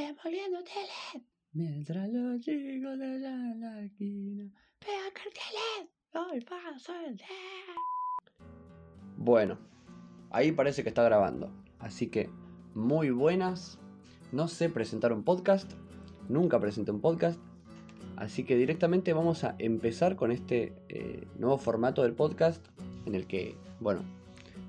[0.00, 1.24] demoliendo tele.
[1.52, 4.50] Mientras los chicos allá en la esquina.
[4.78, 5.90] Pega carteles.
[6.12, 7.20] Hoy paso el.
[9.16, 9.58] Bueno,
[10.30, 11.50] ahí parece que está grabando.
[11.78, 12.28] Así que,
[12.74, 13.78] muy buenas.
[14.32, 15.72] No sé presentar un podcast.
[16.28, 17.40] Nunca presenté un podcast.
[18.16, 22.66] Así que directamente vamos a empezar con este eh, nuevo formato del podcast.
[23.06, 24.02] En el que, bueno,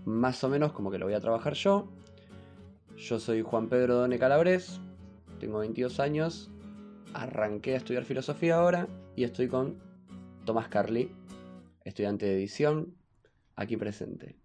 [0.05, 1.89] más o menos como que lo voy a trabajar yo.
[2.95, 4.79] Yo soy Juan Pedro Done Calabres.
[5.39, 6.49] Tengo 22 años.
[7.13, 8.87] Arranqué a estudiar filosofía ahora.
[9.15, 9.79] Y estoy con
[10.45, 11.11] Tomás Carly,
[11.83, 12.95] estudiante de edición,
[13.55, 14.35] aquí presente.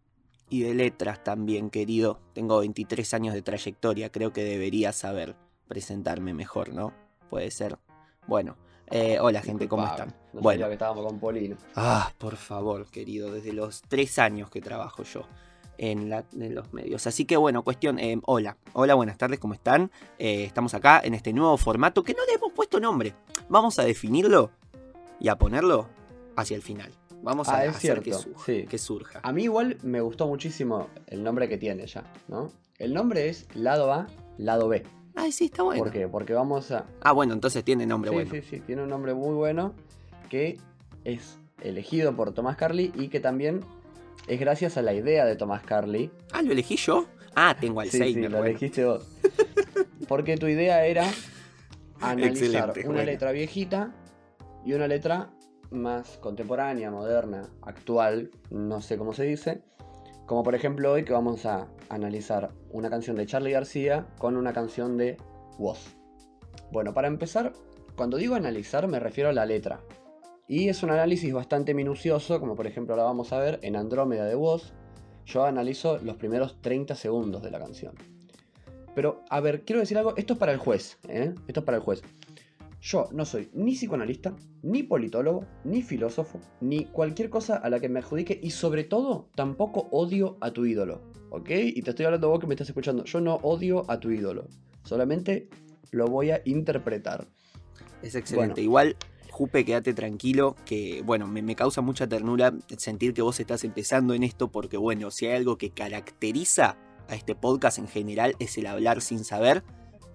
[0.48, 2.20] y de letras también, querido.
[2.34, 5.34] Tengo 23 años de trayectoria, creo que debería saber
[5.66, 6.92] presentarme mejor, ¿no?
[7.30, 7.78] Puede ser.
[8.26, 8.56] Bueno,
[8.90, 10.14] eh, hola gente, ¿cómo están?
[10.34, 11.56] No bueno, sabía que estábamos con Polino.
[11.74, 15.22] ah, por favor, querido, desde los 3 años que trabajo yo
[15.82, 17.08] en, la- en los medios.
[17.08, 19.90] Así que bueno, cuestión, eh, hola, hola, buenas tardes, ¿cómo están?
[20.18, 23.14] Eh, estamos acá en este nuevo formato que no le hemos puesto nombre.
[23.48, 24.52] Vamos a definirlo
[25.18, 25.88] y a ponerlo
[26.36, 26.92] hacia el final.
[27.24, 28.42] Vamos a Ah, es hacer que cierto, surja.
[28.46, 28.66] sí.
[28.68, 29.20] Que surja.
[29.24, 32.52] A mí igual me gustó muchísimo el nombre que tiene ya, ¿no?
[32.78, 34.06] El nombre es lado A,
[34.38, 34.84] lado B.
[35.16, 35.82] Ay, sí, está bueno.
[35.82, 36.06] ¿Por qué?
[36.06, 36.86] Porque vamos a...
[37.00, 38.30] Ah, bueno, entonces tiene nombre sí, bueno.
[38.30, 39.74] sí, sí, tiene un nombre muy bueno
[40.30, 40.58] que
[41.04, 43.60] es elegido por Tomás Carly y que también
[44.28, 46.10] es gracias a la idea de Tomás Carly.
[46.32, 47.06] Ah, ¿lo elegí yo?
[47.34, 48.30] Ah, tengo Sí, sí, Alzheimer.
[48.30, 48.50] lo bueno.
[48.50, 49.08] elegiste vos.
[50.08, 51.06] Porque tu idea era
[52.00, 53.04] analizar Excelente, una bueno.
[53.10, 53.94] letra viejita
[54.64, 55.30] y una letra
[55.70, 59.62] más contemporánea, moderna, actual, no sé cómo se dice.
[60.26, 64.52] Como por ejemplo hoy que vamos a analizar una canción de Charlie García con una
[64.52, 65.16] canción de
[65.58, 65.80] Woz.
[66.70, 67.52] Bueno, para empezar,
[67.96, 69.80] cuando digo analizar me refiero a la letra.
[70.48, 74.26] Y es un análisis bastante minucioso, como por ejemplo ahora vamos a ver en Andrómeda
[74.26, 74.72] de Woz.
[75.24, 77.94] Yo analizo los primeros 30 segundos de la canción.
[78.94, 81.34] Pero, a ver, quiero decir algo, esto es para el juez, ¿eh?
[81.46, 82.02] Esto es para el juez.
[82.80, 87.88] Yo no soy ni psicoanalista, ni politólogo, ni filósofo, ni cualquier cosa a la que
[87.88, 91.48] me adjudique y sobre todo tampoco odio a tu ídolo, ¿ok?
[91.50, 93.04] Y te estoy hablando vos que me estás escuchando.
[93.04, 94.48] Yo no odio a tu ídolo,
[94.82, 95.48] solamente
[95.92, 97.28] lo voy a interpretar.
[98.02, 98.54] Es excelente.
[98.54, 98.62] Bueno.
[98.62, 98.96] Igual,
[99.32, 104.12] Jupe, quédate tranquilo, que bueno, me, me causa mucha ternura sentir que vos estás empezando
[104.12, 106.76] en esto, porque bueno, si hay algo que caracteriza
[107.08, 109.64] a este podcast en general es el hablar sin saber.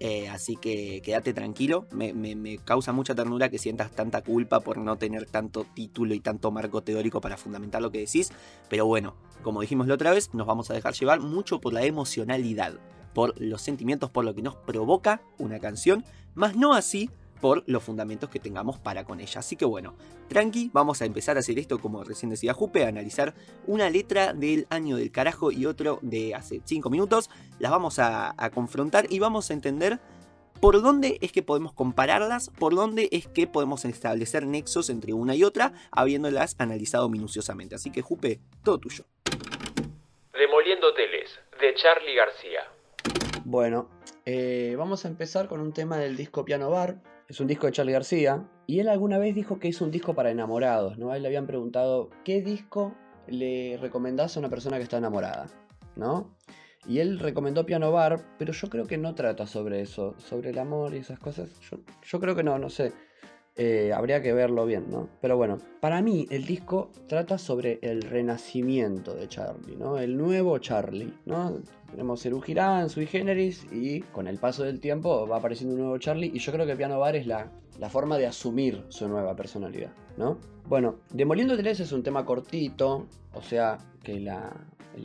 [0.00, 4.60] eh, así que quédate tranquilo, me, me- me causa mucha ternura que sientas tanta culpa
[4.60, 8.30] por no tener tanto título y tanto marco teórico para fundamentar lo que decís.
[8.70, 11.82] Pero bueno, como dijimos la otra vez, nos vamos a dejar llevar mucho por la
[11.84, 12.74] emocionalidad,
[13.12, 16.04] por los sentimientos, por lo que nos provoca una canción,
[16.36, 19.40] más no así por los fundamentos que tengamos para con ella.
[19.40, 19.94] Así que bueno,
[20.28, 23.34] tranqui, vamos a empezar a hacer esto como recién decía Jupe, a analizar
[23.66, 27.30] una letra del año del carajo y otro de hace 5 minutos.
[27.58, 29.98] Las vamos a, a confrontar y vamos a entender
[30.60, 35.36] por dónde es que podemos compararlas, por dónde es que podemos establecer nexos entre una
[35.36, 37.76] y otra, habiéndolas analizado minuciosamente.
[37.76, 39.04] Así que Jupe, todo tuyo.
[40.32, 42.60] Demoliendo Teles, de Charlie García.
[43.44, 43.88] Bueno,
[44.24, 46.96] eh, vamos a empezar con un tema del disco Piano Bar.
[47.28, 48.48] Es un disco de Charlie García.
[48.66, 51.14] Y él alguna vez dijo que es un disco para enamorados, ¿no?
[51.14, 52.94] Le habían preguntado, ¿qué disco
[53.26, 55.46] le recomendás a una persona que está enamorada?
[55.94, 56.34] ¿No?
[56.86, 60.58] Y él recomendó Piano Bar, pero yo creo que no trata sobre eso, sobre el
[60.58, 61.50] amor y esas cosas.
[61.60, 62.94] Yo, yo creo que no, no sé.
[63.60, 65.08] Eh, habría que verlo bien, ¿no?
[65.20, 69.98] Pero bueno, para mí el disco trata sobre el renacimiento de Charlie, ¿no?
[69.98, 71.60] El nuevo Charlie, ¿no?
[71.90, 75.98] Tenemos Serú Girán, Sui Generis y con el paso del tiempo va apareciendo un nuevo
[75.98, 79.34] Charlie y yo creo que Piano Bar es la, la forma de asumir su nueva
[79.34, 80.38] personalidad, ¿no?
[80.68, 84.28] Bueno, Demoliendo Teles es un tema cortito, o sea que el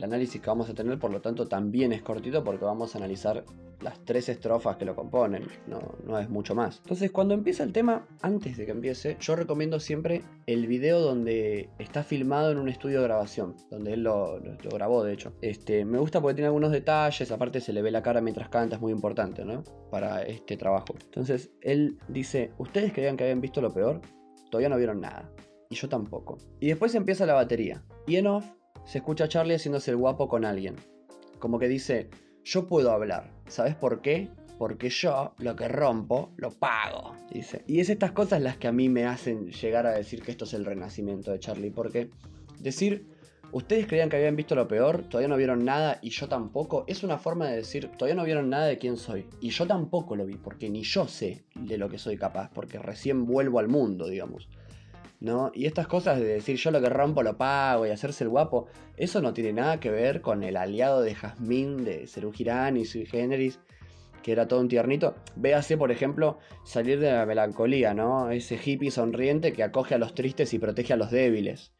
[0.04, 3.44] análisis que vamos a tener por lo tanto también es cortito porque vamos a analizar
[3.80, 6.78] las tres estrofas que lo componen, no, no es mucho más.
[6.82, 11.68] Entonces cuando empieza el tema, antes de que empiece, yo recomiendo siempre el video donde
[11.78, 15.32] está filmado en un estudio de grabación, donde él lo, lo- lo grabó de hecho.
[15.42, 18.76] Este, me gusta porque tiene algunos detalles, aparte se le ve la cara mientras canta,
[18.76, 19.64] es muy importante, ¿no?
[19.90, 20.94] Para este trabajo.
[21.04, 24.00] Entonces él dice, ¿ustedes creían que habían visto lo peor?
[24.50, 25.30] Todavía no vieron nada.
[25.70, 26.38] Y yo tampoco.
[26.60, 27.82] Y después empieza la batería.
[28.06, 28.44] Y en off
[28.84, 30.76] se escucha a Charlie haciéndose el guapo con alguien.
[31.38, 32.10] Como que dice,
[32.44, 33.32] yo puedo hablar.
[33.46, 34.28] ¿Sabes por qué?
[34.58, 37.14] Porque yo lo que rompo lo pago.
[37.30, 37.64] Dice.
[37.66, 40.44] Y es estas cosas las que a mí me hacen llegar a decir que esto
[40.44, 41.70] es el renacimiento de Charlie.
[41.70, 42.10] Porque
[42.60, 43.06] decir,
[43.54, 47.04] ustedes creían que habían visto lo peor, todavía no vieron nada y yo tampoco, es
[47.04, 49.26] una forma de decir, todavía no vieron nada de quién soy.
[49.40, 52.78] Y yo tampoco lo vi, porque ni yo sé de lo que soy capaz, porque
[52.78, 54.48] recién vuelvo al mundo, digamos.
[55.20, 55.50] ¿No?
[55.54, 58.66] Y estas cosas de decir yo lo que rompo lo pago y hacerse el guapo,
[58.96, 62.84] eso no tiene nada que ver con el aliado de Jazmín, de Serú Girán y
[62.84, 63.58] Sui Generis,
[64.22, 65.14] que era todo un tiernito.
[65.36, 68.30] Véase, por ejemplo, salir de la melancolía, ¿no?
[68.30, 71.72] Ese hippie sonriente que acoge a los tristes y protege a los débiles.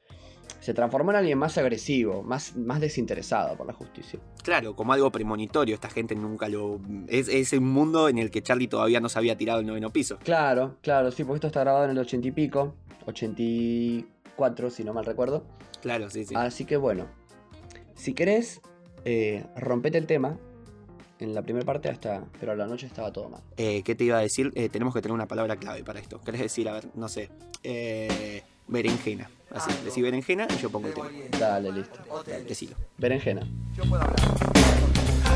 [0.61, 4.19] Se transformó en alguien más agresivo, más, más desinteresado por la justicia.
[4.43, 6.81] Claro, como algo premonitorio, esta gente nunca lo...
[7.07, 9.91] Es, es un mundo en el que Charlie todavía no se había tirado el noveno
[9.91, 10.19] piso.
[10.23, 12.77] Claro, claro, sí, porque esto está grabado en el ochenta y pico,
[13.07, 15.45] 84 si no mal recuerdo.
[15.83, 16.35] Claro, sí, sí.
[16.37, 17.07] Así que bueno,
[17.95, 18.61] si querés,
[19.05, 20.39] eh, rompete el tema
[21.19, 23.43] en la primera parte hasta, pero a la noche estaba todo mal.
[23.57, 24.53] Eh, ¿Qué te iba a decir?
[24.55, 26.21] Eh, tenemos que tener una palabra clave para esto.
[26.21, 27.31] ¿Querés decir, a ver, no sé,
[27.63, 29.31] eh, berenjena?
[29.51, 31.09] Así, decí berenjena y yo pongo el tema.
[31.39, 31.99] Dale, listo.
[32.49, 32.77] Decilo.
[32.99, 33.43] Berenjena.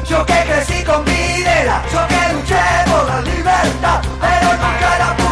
[0.09, 2.57] Yo que crecí con Videla, yo que luché
[2.87, 5.28] por la libertad, pero nunca la pude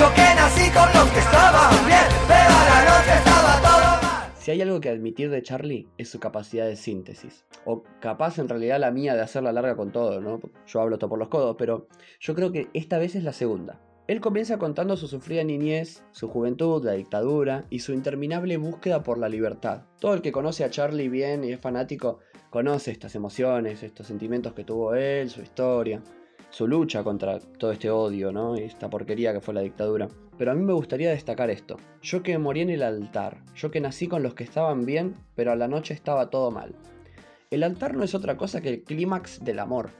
[0.00, 4.32] yo que nací con los que estaban bien, pero a todo mal.
[4.38, 7.44] Si hay algo que admitir de Charlie es su capacidad de síntesis.
[7.66, 10.40] O capaz en realidad la mía de hacerla larga con todo, ¿no?
[10.66, 11.86] Yo hablo todo por los codos, pero
[12.18, 13.78] yo creo que esta vez es la segunda.
[14.06, 19.18] Él comienza contando su sufrida niñez, su juventud, la dictadura y su interminable búsqueda por
[19.18, 19.82] la libertad.
[20.00, 24.54] Todo el que conoce a Charlie bien y es fanático conoce estas emociones, estos sentimientos
[24.54, 26.02] que tuvo él, su historia,
[26.50, 28.56] su lucha contra todo este odio, ¿no?
[28.56, 30.08] Y esta porquería que fue la dictadura.
[30.36, 31.76] Pero a mí me gustaría destacar esto.
[32.02, 35.52] Yo que morí en el altar, yo que nací con los que estaban bien, pero
[35.52, 36.74] a la noche estaba todo mal.
[37.50, 39.90] El altar no es otra cosa que el clímax del amor.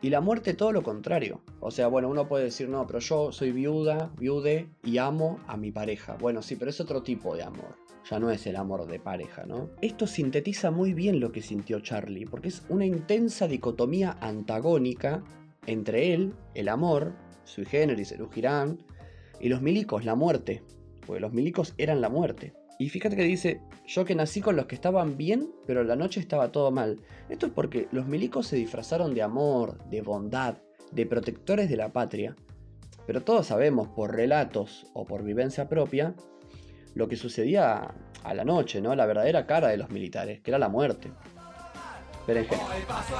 [0.00, 1.40] Y la muerte todo lo contrario.
[1.58, 5.56] O sea, bueno, uno puede decir, no, pero yo soy viuda, viude y amo a
[5.56, 6.16] mi pareja.
[6.20, 7.74] Bueno, sí, pero es otro tipo de amor.
[8.08, 9.70] Ya no es el amor de pareja, ¿no?
[9.82, 15.24] Esto sintetiza muy bien lo que sintió Charlie, porque es una intensa dicotomía antagónica
[15.68, 17.12] entre él, el amor,
[17.44, 18.78] sui generis, el Girán,
[19.38, 20.62] y los milicos, la muerte.
[21.06, 22.54] Porque los milicos eran la muerte.
[22.78, 26.20] Y fíjate que dice, yo que nací con los que estaban bien, pero la noche
[26.20, 27.00] estaba todo mal.
[27.28, 30.58] Esto es porque los milicos se disfrazaron de amor, de bondad,
[30.92, 32.34] de protectores de la patria.
[33.06, 36.14] Pero todos sabemos por relatos o por vivencia propia
[36.94, 37.94] lo que sucedía
[38.24, 38.94] a la noche, ¿no?
[38.94, 41.10] La verdadera cara de los militares, que era la muerte.
[42.26, 42.64] Berenjena.
[42.64, 43.14] Hoy pasó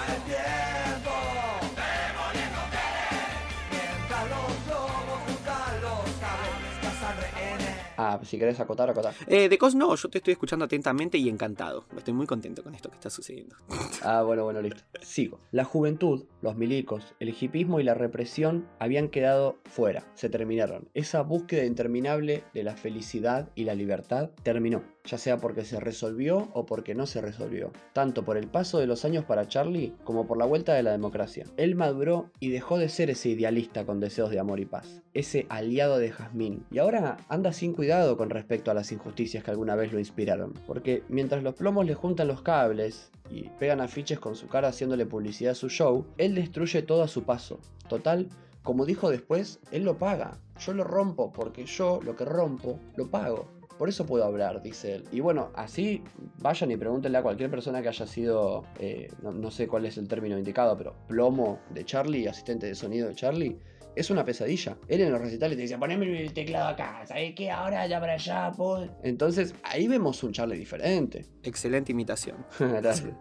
[8.11, 9.13] Ah, si querés acotar, acotar.
[9.27, 11.85] Eh, de Cos no, yo te estoy escuchando atentamente y encantado.
[11.95, 13.57] Estoy muy contento con esto que está sucediendo.
[14.03, 14.83] Ah, bueno, bueno, listo.
[15.03, 15.41] Sigo.
[15.51, 20.89] La juventud, los milicos, el hipismo y la represión habían quedado fuera, se terminaron.
[20.95, 26.49] Esa búsqueda interminable de la felicidad y la libertad terminó, ya sea porque se resolvió
[26.53, 30.27] o porque no se resolvió, tanto por el paso de los años para Charlie como
[30.27, 31.47] por la vuelta de la democracia.
[31.57, 35.47] Él maduró y dejó de ser ese idealista con deseos de amor y paz, ese
[35.49, 39.75] aliado de Jazmín, y ahora anda sin cuidado con respecto a las injusticias que alguna
[39.75, 44.37] vez lo inspiraron, porque mientras los plomos le juntan los cables y pegan afiches con
[44.37, 47.61] su cara haciéndole publicidad a su show, él destruye todo a su paso.
[47.89, 48.29] Total,
[48.63, 50.39] como dijo después, él lo paga.
[50.61, 53.58] Yo lo rompo porque yo lo que rompo lo pago.
[53.79, 55.05] Por eso puedo hablar, dice él.
[55.13, 56.03] Y bueno, así
[56.41, 59.97] vayan y pregúntenle a cualquier persona que haya sido, eh, no, no sé cuál es
[59.99, 63.59] el término indicado, pero plomo de Charlie, asistente de sonido de Charlie,
[63.95, 64.77] es una pesadilla.
[64.89, 67.51] Él en los recitales te dice, poneme el teclado acá, ¿sabes qué?
[67.51, 68.91] Ahora allá para allá, pues.
[69.03, 71.27] Entonces, ahí vemos un Charlie diferente.
[71.43, 72.45] Excelente imitación.
[72.59, 73.13] Gracias.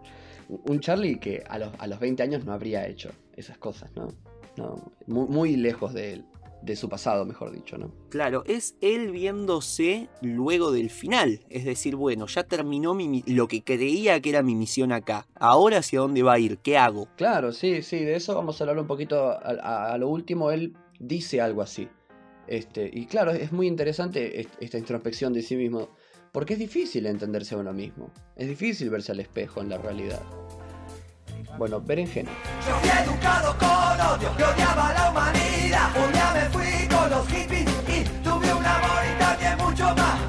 [0.48, 4.08] Un Charlie que a los, a los 20 años no habría hecho esas cosas, ¿no?
[4.56, 6.24] no muy, muy lejos de él,
[6.62, 7.92] de su pasado, mejor dicho, ¿no?
[8.10, 11.40] Claro, es él viéndose luego del final.
[11.50, 15.26] Es decir, bueno, ya terminó mi, mi- lo que creía que era mi misión acá.
[15.36, 17.08] Ahora hacia dónde va a ir, ¿qué hago?
[17.16, 20.50] Claro, sí, sí, de eso vamos a hablar un poquito a, a- a lo último.
[20.50, 21.88] Él dice algo así.
[22.46, 25.88] Este, y claro, es muy interesante est- esta introspección de sí mismo,
[26.32, 28.10] porque es difícil entenderse a uno mismo.
[28.36, 30.20] Es difícil verse al espejo en la realidad.
[31.58, 32.30] Bueno, berenjena.
[32.66, 35.90] Yo fui educado con odio, yo odiaba la humanidad.
[35.96, 40.27] Un día me fui con los hippies y tuve un amor y también mucho más.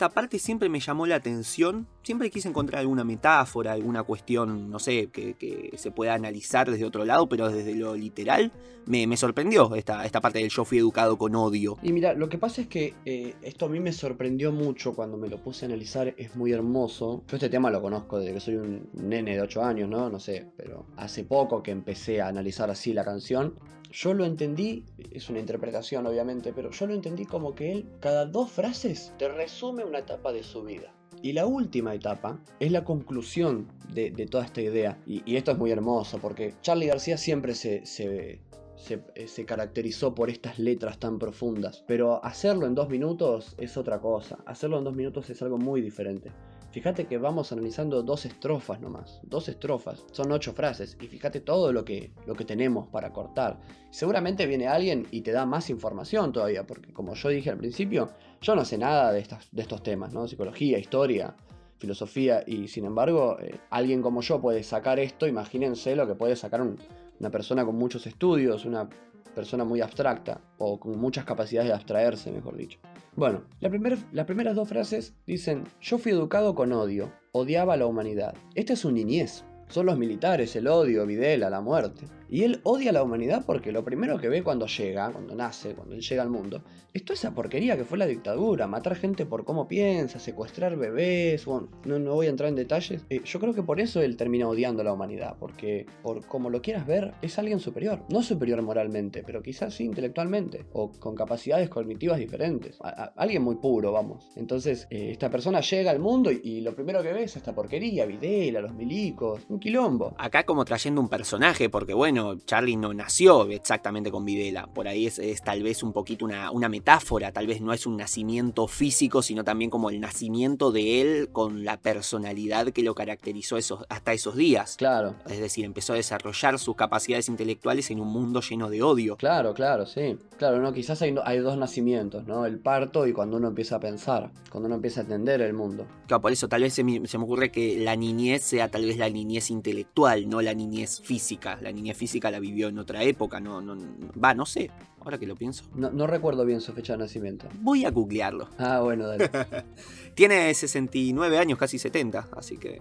[0.00, 1.86] Esta parte siempre me llamó la atención?
[2.02, 7.04] Siempre quise encontrar alguna metáfora, alguna cuestión, no sé, que, se pueda analizar desde otro
[7.04, 8.50] lado, pero desde lo literal
[8.86, 11.76] me, me sorprendió esta, esta parte del yo fui educado con odio.
[11.82, 15.18] Y mira, lo que pasa es que eh, esto a mí me sorprendió mucho cuando
[15.18, 17.22] me lo puse a analizar, es muy hermoso.
[17.28, 20.08] Yo este tema lo conozco desde que soy un nene de 8 años, ¿no?
[20.08, 23.52] No sé, pero hace poco que empecé a analizar así la canción.
[23.90, 28.24] Yo lo entendí, es una interpretación obviamente, pero yo lo entendí como que él cada
[28.24, 30.94] dos frases te resume una etapa de su vida.
[31.22, 34.98] Y la última etapa es la conclusión de, de toda esta idea.
[35.06, 38.40] Y, y esto es muy hermoso porque Charlie García siempre se, se,
[38.76, 41.84] se, eh, se caracterizó por estas letras tan profundas.
[41.86, 44.38] Pero hacerlo en dos minutos es otra cosa.
[44.46, 46.30] Hacerlo en dos minutos es algo muy diferente.
[46.72, 49.20] Fíjate que vamos analizando dos estrofas nomás.
[49.24, 50.04] Dos estrofas.
[50.12, 50.96] Son ocho frases.
[51.00, 53.58] Y fíjate todo lo que, lo que tenemos para cortar.
[53.90, 56.64] Seguramente viene alguien y te da más información todavía.
[56.66, 58.10] Porque como yo dije al principio,
[58.40, 60.28] yo no sé nada de, estas, de estos temas, ¿no?
[60.28, 61.34] Psicología, historia,
[61.78, 62.44] filosofía.
[62.46, 65.26] Y sin embargo, eh, alguien como yo puede sacar esto.
[65.26, 66.76] Imagínense lo que puede sacar un-
[67.18, 68.88] una persona con muchos estudios, una
[69.34, 70.40] persona muy abstracta.
[70.58, 72.78] O con muchas capacidades de abstraerse, mejor dicho.
[73.16, 77.76] Bueno, la primer- las primeras dos frases dicen, yo fui educado con odio, odiaba a
[77.76, 78.34] la humanidad.
[78.54, 79.44] Esta es su niñez.
[79.70, 82.06] Son los militares, el odio, Videla, la muerte.
[82.28, 85.74] Y él odia a la humanidad porque lo primero que ve cuando llega, cuando nace,
[85.74, 86.62] cuando él llega al mundo,
[86.92, 91.44] es toda esa porquería que fue la dictadura, matar gente por cómo piensa, secuestrar bebés,
[91.44, 93.04] bueno, no, no voy a entrar en detalles.
[93.10, 96.50] Eh, yo creo que por eso él termina odiando a la humanidad, porque por como
[96.50, 98.02] lo quieras ver, es alguien superior.
[98.08, 102.78] No superior moralmente, pero quizás sí intelectualmente, o con capacidades cognitivas diferentes.
[103.16, 104.28] Alguien muy puro, vamos.
[104.36, 107.54] Entonces, eh, esta persona llega al mundo y, y lo primero que ve es esta
[107.54, 110.14] porquería, Videla, los milicos, un quilombo.
[110.16, 114.66] Acá como trayendo un personaje, porque bueno, Charlie no nació exactamente con Videla.
[114.66, 117.86] Por ahí es, es tal vez un poquito una, una metáfora, tal vez no es
[117.86, 122.94] un nacimiento físico, sino también como el nacimiento de él con la personalidad que lo
[122.94, 124.76] caracterizó esos, hasta esos días.
[124.76, 125.14] Claro.
[125.28, 129.16] Es decir, empezó a desarrollar sus capacidades intelectuales en un mundo lleno de odio.
[129.16, 130.18] Claro, claro, sí.
[130.38, 132.46] Claro, no, quizás hay, hay dos nacimientos, ¿no?
[132.46, 135.86] El parto y cuando uno empieza a pensar, cuando uno empieza a entender el mundo.
[136.06, 138.86] Claro, por eso tal vez se me, se me ocurre que la niñez sea tal
[138.86, 141.58] vez la niñez intelectual, no la niñez física.
[141.60, 143.76] La niñez física la vivió en otra época, no, no,
[144.22, 145.64] va, no sé, ahora que lo pienso.
[145.74, 147.48] No, no recuerdo bien su fecha de nacimiento.
[147.60, 148.48] Voy a googlearlo.
[148.58, 149.30] Ah, bueno, dale.
[150.14, 152.80] Tiene 69 años, casi 70, así que...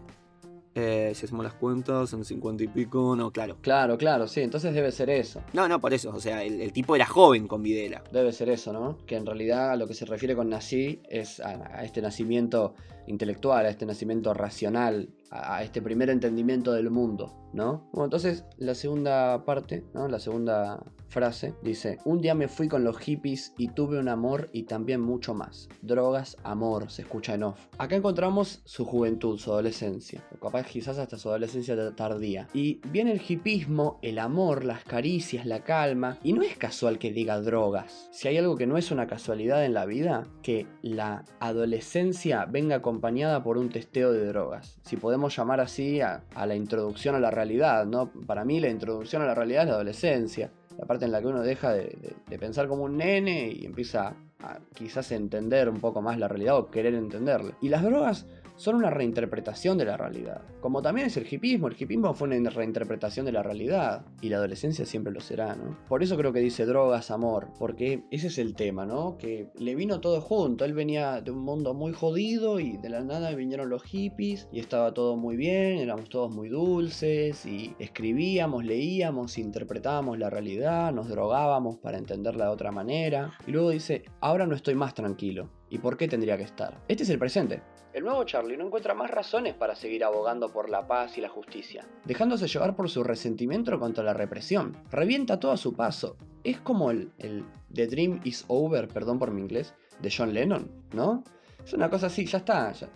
[0.76, 3.58] Eh, si hacemos las cuentas, son 50 y pico, no, claro.
[3.60, 5.42] Claro, claro, sí, entonces debe ser eso.
[5.52, 8.04] No, no, por eso, o sea, el, el tipo era joven con Videla.
[8.14, 8.98] Debe ser eso, ¿no?
[9.06, 12.76] Que en realidad a lo que se refiere con nací es a, a este nacimiento
[13.08, 17.90] intelectual, a este nacimiento racional, a, este primer entendimiento del mundo, ¿no?
[17.92, 20.08] Bueno, entonces la segunda parte, ¿no?
[20.08, 24.50] La segunda frase dice, un día me fui con los hippies y tuve un amor
[24.54, 25.68] y también mucho más.
[25.82, 27.60] Drogas, amor, se escucha en off.
[27.78, 32.48] Acá encontramos su juventud, su adolescencia, o capaz quizás hasta su adolescencia tardía.
[32.54, 37.12] Y viene el hipismo, el amor, las caricias, la calma, y no es casual que
[37.12, 38.10] diga drogas.
[38.12, 42.78] Si hay algo que no es una casualidad en la vida, que la adolescencia venga
[42.78, 44.80] acompañada por un testeo de drogas.
[44.84, 48.12] Si podemos llamar así a, a la introducción a la realidad, ¿no?
[48.28, 51.28] Para mí la introducción a la realidad es la adolescencia la parte en la que
[51.28, 56.02] uno deja de, de, pensar como un nene y empieza a quizás entender un poco
[56.02, 57.54] más la realidad o querer entenderla.
[57.62, 58.26] Y las drogas
[58.60, 60.42] son una reinterpretación de la realidad.
[60.60, 64.06] Como también es el hipismo, el hipismo fue una reinterpretación de la realidad.
[64.22, 65.78] Y la adolescencia siempre lo será, ¿no?
[65.88, 69.18] Por eso creo que dice drogas, amor, porque ese es el tema, ¿no?
[69.18, 70.66] Que le vino todo junto.
[70.66, 74.60] Él venía de un mundo muy jodido y de la nada vinieron los hippies y
[74.60, 81.08] estaba todo muy bien, éramos todos muy dulces y escribíamos, leíamos, interpretábamos la realidad, nos
[81.08, 83.38] drogábamos para entenderla de otra manera.
[83.48, 85.50] Y luego dice, ahora no estoy más tranquilo.
[85.70, 86.84] ¿Y por qué tendría que estar?
[86.90, 87.62] Este es el presente.
[88.00, 91.28] El nuevo Charlie no encuentra más razones para seguir abogando por la paz y la
[91.28, 94.78] justicia, dejándose llevar por su resentimiento contra la represión.
[94.90, 96.16] Revienta todo a su paso.
[96.46, 100.72] Es como el, el The Dream is Over, perdón por mi inglés, de John Lennon,
[100.94, 101.26] ¿no?
[101.66, 102.90] Es una cosa así, ya está, ya,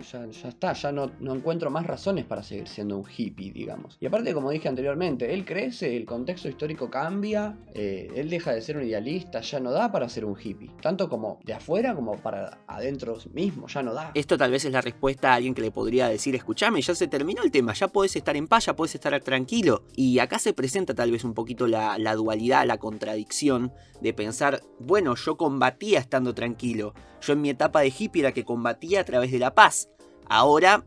[0.00, 3.96] ya, ya, está, ya no, no, encuentro más razones para seguir siendo un hippie, digamos.
[4.00, 8.62] Y aparte, como dije anteriormente, él crece, el contexto histórico cambia, eh, él deja de
[8.62, 10.70] ser un idealista, ya no da para ser un hippie.
[10.80, 14.12] Tanto como de afuera como para adentro mismo, ya no da.
[14.14, 17.08] Esto tal vez es la respuesta a alguien que le podría decir, escúchame, ya se
[17.08, 19.84] terminó el tema, ya podés estar en paz, ya podés estar tranquilo.
[19.94, 24.62] Y acá se presenta tal vez un poquito la, la dualidad, la contradicción de pensar,
[24.78, 29.04] bueno, yo combatía estando tranquilo, yo en mi etapa de hippie era que combatía a
[29.04, 29.88] través de la paz.
[30.28, 30.84] Ahora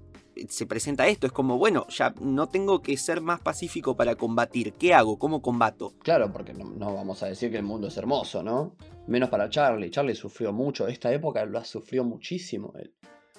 [0.48, 4.74] se presenta esto, es como, bueno, ya no tengo que ser más pacífico para combatir.
[4.74, 5.20] ¿Qué hago?
[5.20, 5.94] ¿Cómo combato?
[6.04, 8.76] Claro, porque no, no, vamos a decir que el mundo es hermoso, ¿no?
[9.08, 9.92] Menos para Charlie.
[9.92, 10.88] Charlie sufrió mucho.
[10.88, 12.94] Esta época lo sufrió muchísimo él.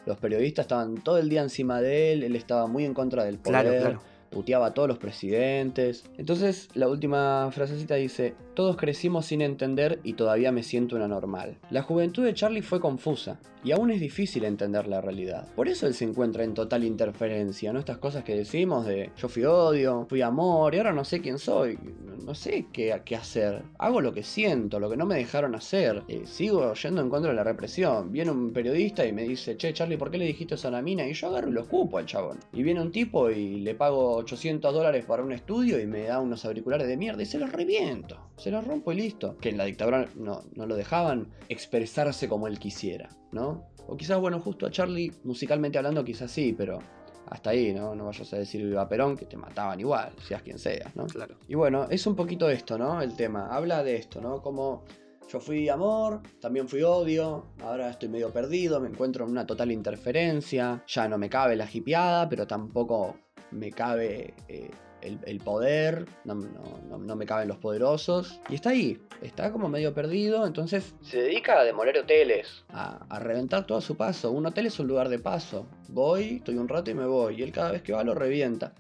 [0.05, 3.39] Los periodistas estaban todo el día encima de él, él estaba muy en contra del
[3.39, 3.63] poder.
[3.63, 4.12] Claro, claro.
[4.33, 6.05] Puteaba a todos los presidentes.
[6.17, 11.59] Entonces, la última frasecita dice: Todos crecimos sin entender y todavía me siento una normal.
[11.71, 15.49] La juventud de Charlie fue confusa y aún es difícil entender la realidad.
[15.55, 17.79] Por eso él se encuentra en total interferencia, ¿no?
[17.79, 21.39] Estas cosas que decimos de yo fui odio, fui amor y ahora no sé quién
[21.39, 21.79] soy.
[22.25, 23.63] No sé qué, qué hacer.
[23.79, 26.03] Hago lo que siento, lo que no me dejaron hacer.
[26.09, 28.13] Eh, sigo yendo en contra de la represión.
[28.13, 30.83] Viene un periodista y me dice, che, Charlie, ¿por qué le dijiste eso a la
[30.83, 31.07] mina?
[31.07, 32.39] Y yo agarro y lo escupo al chabón.
[32.53, 36.21] Y viene un tipo y le pago 800 dólares para un estudio y me da
[36.21, 38.31] unos auriculares de mierda y se los reviento.
[38.37, 39.37] Se los rompo y listo.
[39.39, 43.67] Que en la dictadura no, no lo dejaban expresarse como él quisiera, ¿no?
[43.87, 46.79] O quizás, bueno, justo a Charlie, musicalmente hablando, quizás sí, pero
[47.27, 47.95] hasta ahí, ¿no?
[47.95, 51.07] No vayas a decir viva Perón, que te mataban igual, seas quien seas, ¿no?
[51.07, 51.37] Claro.
[51.49, 53.01] Y bueno, es un poquito esto, ¿no?
[53.01, 53.49] El tema.
[53.55, 54.43] Habla de esto, ¿no?
[54.43, 54.85] Como
[55.33, 59.73] yo fui amor, también fui odio, ahora estoy medio perdido, me encuentro en una total
[59.73, 63.17] interferencia, ya no me cabe la jipeada, pero tampoco
[63.51, 64.71] me cabe eh,
[65.03, 68.41] el, el poder, no, no- no- me caben los poderosos.
[68.49, 73.19] Y está ahí, está como medio perdido, entonces se dedica a demoler hoteles, a, a
[73.19, 74.31] reventar todo a su paso.
[74.31, 75.67] Un hotel es un lugar de paso.
[75.89, 78.75] Voy, estoy un rato y me voy, y él cada vez que va lo revienta.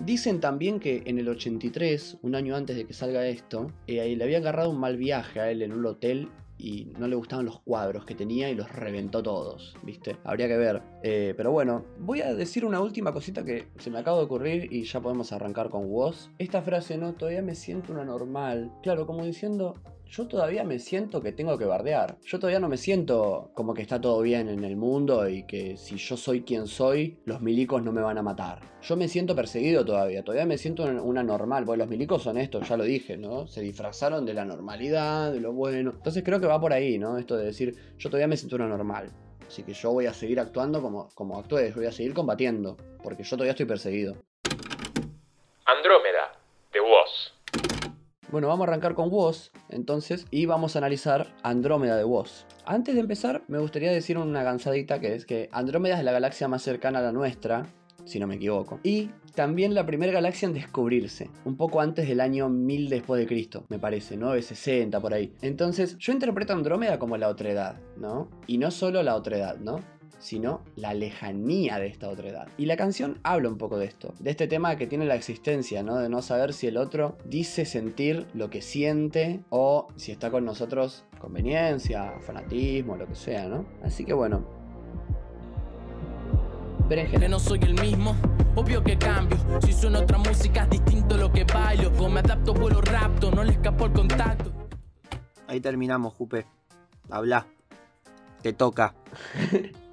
[0.00, 4.22] Dicen también que en el 83, un año antes de que salga esto, eh, le
[4.24, 6.28] había agarrado un mal viaje a él en un hotel
[6.58, 10.16] y no le gustaban los cuadros que tenía y los reventó todos, ¿viste?
[10.24, 10.82] Habría que ver.
[11.02, 14.72] Eh, pero bueno, voy a decir una última cosita que se me acaba de ocurrir
[14.72, 16.30] y ya podemos arrancar con Woz.
[16.38, 18.72] Esta frase, no, todavía me siento una normal.
[18.82, 19.74] Claro, como diciendo,
[20.10, 22.16] yo todavía me siento que tengo que bardear.
[22.24, 25.76] Yo todavía no me siento como que está todo bien en el mundo y que
[25.76, 28.60] si yo soy quien soy, los milicos no me van a matar.
[28.82, 32.66] Yo me siento perseguido todavía, todavía me siento una- normal, porque los milicos son estos,
[32.68, 33.46] ya lo dije, ¿no?
[33.46, 35.90] Se disfrazaron de la normalidad, de lo bueno.
[35.94, 37.18] Entonces creo que va por ahí, ¿no?
[37.18, 39.10] Esto de decir, yo todavía me siento una normal.
[39.46, 42.76] Así que yo voy a seguir actuando como, como actué, yo voy a seguir combatiendo,
[43.02, 44.16] porque yo todavía estoy perseguido.
[45.66, 46.32] Andrómeda,
[46.72, 47.34] de Woz.
[48.30, 52.44] Bueno, vamos a arrancar con Woz, entonces, y vamos a analizar Andrómeda de Woz.
[52.66, 56.46] Antes de empezar, me gustaría decir una gansadita que es que Andrómeda es la galaxia
[56.46, 57.64] más cercana a la nuestra,
[58.04, 58.80] si no me equivoco.
[58.82, 63.26] Y también la primera galaxia en descubrirse, un poco antes del año 1000 después de
[63.26, 65.32] Cristo, me parece, 960 por ahí.
[65.40, 68.28] Entonces, yo interpreto a Andrómeda como la otredad, ¿no?
[68.46, 69.80] Y no solo la otredad, ¿no?
[70.18, 72.48] Sino la lejanía de esta otredad.
[72.56, 75.82] Y la canción habla un poco de esto, de este tema que tiene la existencia,
[75.82, 75.96] ¿no?
[75.96, 80.44] De no saber si el otro dice sentir lo que siente o si está con
[80.44, 83.66] nosotros conveniencia, fanatismo, lo que sea, ¿no?
[83.82, 84.44] Así que bueno.
[86.88, 87.28] que Berenjena.
[87.28, 88.16] no soy el mismo.
[88.54, 89.36] Obvio que cambio.
[89.64, 91.92] Si suena otra música es distinto lo que bailo.
[91.92, 94.52] Como me adapto, vuelo rapto, no le escapo el contacto.
[95.46, 96.46] Ahí terminamos, Jupe.
[97.10, 97.46] Habla.
[98.42, 98.94] Te toca.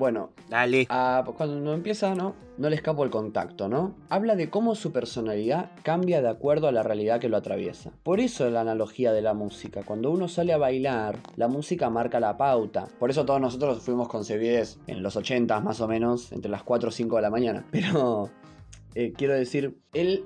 [0.00, 0.86] Bueno, Dale.
[0.88, 2.34] Ah, cuando empieza, ¿no?
[2.56, 3.96] No le escapo el contacto, ¿no?
[4.08, 7.92] Habla de cómo su personalidad cambia de acuerdo a la realidad que lo atraviesa.
[8.02, 9.82] Por eso la analogía de la música.
[9.82, 12.88] Cuando uno sale a bailar, la música marca la pauta.
[12.98, 16.88] Por eso todos nosotros fuimos concebidos en los 80 más o menos, entre las 4
[16.88, 17.66] o 5 de la mañana.
[17.70, 18.30] Pero,
[18.94, 20.24] eh, quiero decir, él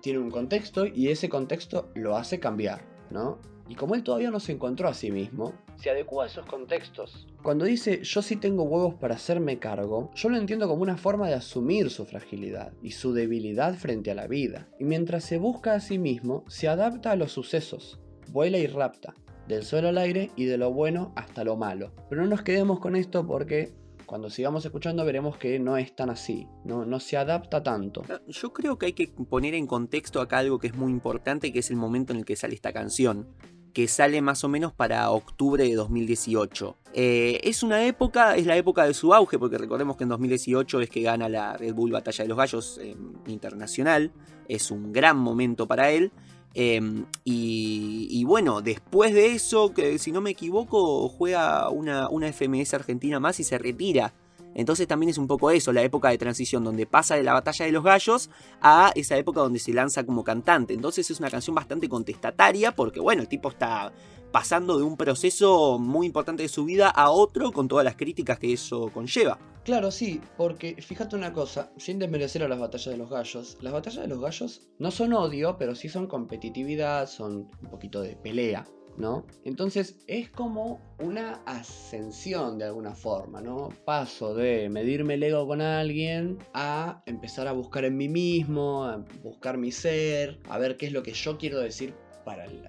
[0.00, 3.38] tiene un contexto y ese contexto lo hace cambiar, ¿no?
[3.68, 7.26] Y como él todavía no se encontró a sí mismo, se adecua a esos contextos.
[7.42, 11.28] Cuando dice yo sí tengo huevos para hacerme cargo, yo lo entiendo como una forma
[11.28, 14.68] de asumir su fragilidad y su debilidad frente a la vida.
[14.78, 19.14] Y mientras se busca a sí mismo, se adapta a los sucesos, vuela y rapta,
[19.48, 21.92] del suelo al aire y de lo bueno hasta lo malo.
[22.08, 23.72] Pero no nos quedemos con esto porque
[24.06, 28.02] cuando sigamos escuchando veremos que no es tan así, no, no se adapta tanto.
[28.28, 31.60] Yo creo que hay que poner en contexto acá algo que es muy importante, que
[31.60, 33.28] es el momento en el que sale esta canción,
[33.72, 36.76] que sale más o menos para octubre de 2018.
[36.94, 40.80] Eh, es una época, es la época de su auge, porque recordemos que en 2018
[40.80, 42.94] es que gana la Red Bull Batalla de los Gallos eh,
[43.26, 44.12] internacional,
[44.48, 46.12] es un gran momento para él.
[46.54, 46.80] Eh,
[47.24, 52.74] y, y bueno, después de eso, que si no me equivoco, juega una, una FMS
[52.74, 54.12] Argentina más y se retira.
[54.54, 57.66] Entonces también es un poco eso, la época de transición, donde pasa de la batalla
[57.66, 60.74] de los gallos a esa época donde se lanza como cantante.
[60.74, 63.92] Entonces es una canción bastante contestataria, porque bueno, el tipo está
[64.32, 68.38] pasando de un proceso muy importante de su vida a otro con todas las críticas
[68.38, 69.38] que eso conlleva.
[69.64, 73.72] Claro, sí, porque fíjate una cosa, sin desmerecer a las batallas de los gallos, las
[73.72, 78.16] batallas de los gallos no son odio, pero sí son competitividad, son un poquito de
[78.16, 79.26] pelea, ¿no?
[79.44, 83.70] Entonces es como una ascensión de alguna forma, ¿no?
[83.84, 89.04] Paso de medirme el ego con alguien a empezar a buscar en mí mismo, a
[89.22, 92.62] buscar mi ser, a ver qué es lo que yo quiero decir para el,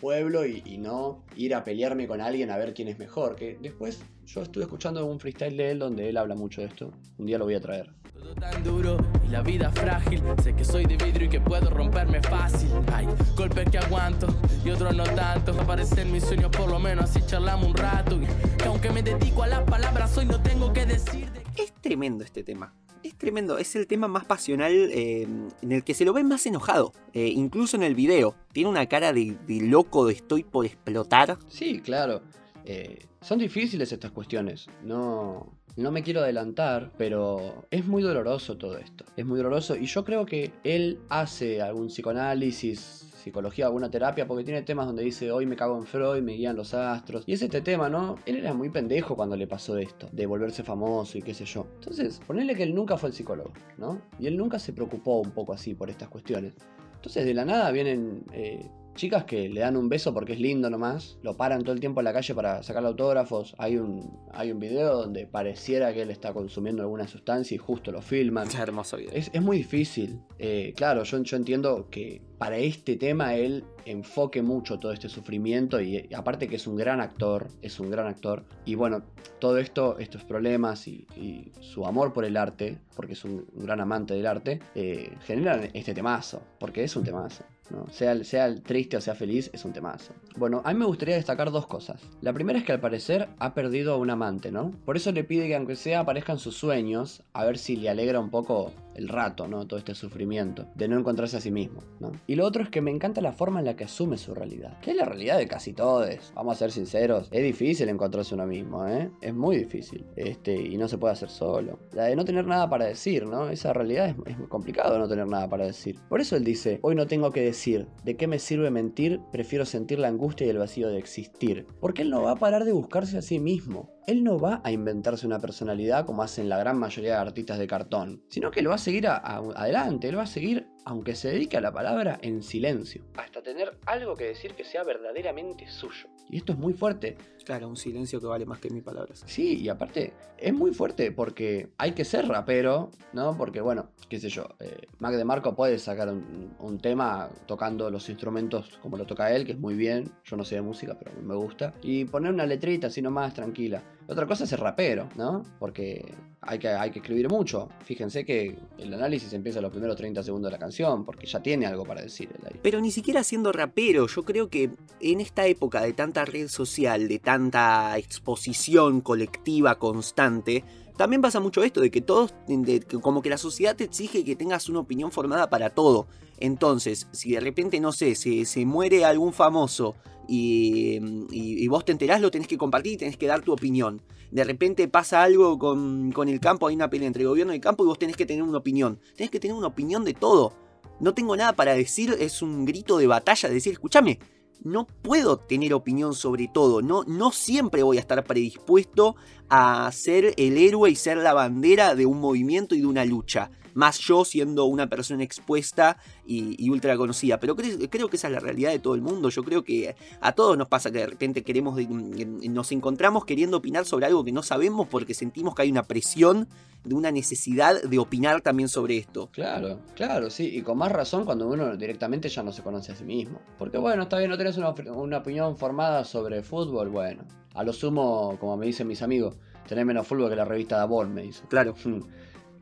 [0.00, 3.36] pueblo y, y no ir a pelearme con alguien a ver quién es mejor.
[3.36, 6.90] Que después yo estuve escuchando un freestyle de él donde él habla mucho de esto.
[7.16, 7.90] Un día lo voy a traer.
[8.12, 10.22] Todo tan duro y la vida frágil.
[10.42, 12.70] Sé que soy de vidrio y que puedo romperme fácil.
[12.92, 13.06] Hay
[13.36, 14.26] golpes que aguanto
[14.64, 15.52] y otros no tanto.
[15.60, 18.16] Aparecen mis sueños, por lo menos así charlamos un rato.
[18.20, 21.72] Y que aunque me dedico a las palabras, hoy no tengo que decir de Es
[21.80, 22.72] tremendo este tema.
[23.02, 25.28] Es tremendo, es el tema más pasional eh,
[25.60, 28.34] en el que se lo ve más enojado, eh, incluso en el video.
[28.52, 31.36] Tiene una cara de, de loco, de estoy por explotar.
[31.48, 32.22] Sí, claro.
[32.64, 34.68] Eh, son difíciles estas cuestiones.
[34.82, 39.04] No, no me quiero adelantar, pero es muy doloroso todo esto.
[39.16, 44.44] Es muy doloroso y yo creo que él hace algún psicoanálisis, psicología, alguna terapia, porque
[44.44, 47.24] tiene temas donde dice hoy me cago en Freud, me guían los astros.
[47.26, 48.16] Y es este tema, ¿no?
[48.26, 51.66] Él era muy pendejo cuando le pasó esto, de volverse famoso y qué sé yo.
[51.74, 54.00] Entonces, ponerle que él nunca fue el psicólogo, ¿no?
[54.18, 56.54] Y él nunca se preocupó un poco así por estas cuestiones.
[56.96, 60.70] Entonces, de la nada vienen eh, chicas que le dan un beso porque es lindo
[60.70, 63.54] nomás, lo paran todo el tiempo en la calle para sacarle autógrafos.
[63.58, 67.92] Hay un, hay un video donde pareciera que él está consumiendo alguna sustancia y justo
[67.92, 68.48] lo filman.
[68.48, 69.12] Es hermoso video.
[69.12, 70.20] Es, es muy difícil.
[70.38, 75.80] Eh, claro, yo, yo entiendo que para este tema él enfoque mucho todo este sufrimiento
[75.80, 78.44] y aparte que es un gran actor, es un gran actor.
[78.64, 79.02] Y bueno,
[79.38, 83.64] todo esto, estos problemas y, y su amor por el arte, porque es un, un
[83.64, 87.44] gran amante del arte, eh, generan este temazo, porque es un temazo.
[87.90, 90.12] Sea, sea triste o sea feliz, es un temazo.
[90.36, 92.00] Bueno, a mí me gustaría destacar dos cosas.
[92.20, 94.72] La primera es que al parecer ha perdido a un amante, ¿no?
[94.84, 98.20] Por eso le pide que aunque sea aparezcan sus sueños, a ver si le alegra
[98.20, 99.66] un poco el rato, ¿no?
[99.66, 102.12] Todo este sufrimiento de no encontrarse a sí mismo, ¿no?
[102.26, 104.78] Y lo otro es que me encanta la forma en la que asume su realidad,
[104.80, 106.32] que es la realidad de casi todos.
[106.34, 109.10] Vamos a ser sinceros, es difícil encontrarse uno mismo, ¿eh?
[109.20, 111.78] Es muy difícil, este, y no se puede hacer solo.
[111.92, 113.48] La de no tener nada para decir, ¿no?
[113.48, 115.98] Esa realidad es, es muy complicado no tener nada para decir.
[116.08, 119.20] Por eso él dice, hoy no tengo que decir, ¿de qué me sirve mentir?
[119.32, 121.66] Prefiero sentir la angustia y el vacío de existir.
[121.80, 123.93] Porque él no va a parar de buscarse a sí mismo.
[124.06, 127.66] Él no va a inventarse una personalidad como hacen la gran mayoría de artistas de
[127.66, 131.56] cartón, sino que lo va a seguir adelante, él va a seguir, aunque se dedique
[131.56, 136.08] a la palabra, en silencio, hasta tener algo que decir que sea verdaderamente suyo.
[136.28, 137.16] Y esto es muy fuerte.
[137.44, 139.22] Claro, un silencio que vale más que mil palabras.
[139.26, 143.36] Sí, y aparte es muy fuerte porque hay que ser rapero, ¿no?
[143.36, 147.90] Porque bueno, qué sé yo, eh, Mac de Marco puede sacar un, un tema tocando
[147.90, 150.96] los instrumentos como lo toca él, que es muy bien, yo no sé de música,
[150.98, 153.82] pero me gusta, y poner una letrita así nomás, tranquila.
[154.06, 155.42] Otra cosa es ser rapero, ¿no?
[155.58, 157.68] Porque hay que, hay que escribir mucho.
[157.84, 161.66] Fíjense que el análisis empieza los primeros 30 segundos de la canción, porque ya tiene
[161.66, 162.60] algo para decir ahí.
[162.62, 167.08] Pero ni siquiera siendo rapero, yo creo que en esta época de tanta red social,
[167.08, 170.64] de tanta exposición colectiva constante,
[170.96, 174.36] también pasa mucho esto de que todos, de como que la sociedad te exige que
[174.36, 176.06] tengas una opinión formada para todo.
[176.38, 179.94] Entonces, si de repente, no sé, se, se muere algún famoso
[180.28, 184.02] y vos te enterás, lo tenés que compartir y tenés que dar tu opinión.
[184.30, 187.56] De repente pasa algo con, con el campo, hay una pelea entre el gobierno y
[187.56, 188.98] el campo y vos tenés que tener una opinión.
[189.16, 190.54] Tenés que tener una opinión de todo.
[191.00, 194.18] No tengo nada para decir, es un grito de batalla, decir, escúchame,
[194.62, 199.16] no puedo tener opinión sobre todo, no, no siempre voy a estar predispuesto
[199.48, 203.50] a ser el héroe y ser la bandera de un movimiento y de una lucha.
[203.74, 207.38] Más yo siendo una persona expuesta y, y ultra conocida.
[207.38, 209.28] Pero creo, creo que esa es la realidad de todo el mundo.
[209.28, 213.84] Yo creo que a todos nos pasa que de repente queremos, nos encontramos queriendo opinar
[213.84, 216.48] sobre algo que no sabemos porque sentimos que hay una presión
[216.84, 219.28] de una necesidad de opinar también sobre esto.
[219.32, 222.94] Claro, claro, sí, y con más razón cuando uno directamente ya no se conoce a
[222.94, 223.40] sí mismo.
[223.58, 227.24] Porque bueno, está bien, no tenés una, una opinión formada sobre fútbol, bueno.
[227.54, 231.08] A lo sumo, como me dicen mis amigos, tenés menos fútbol que la revista Davol,
[231.08, 231.42] me dice.
[231.48, 231.74] Claro.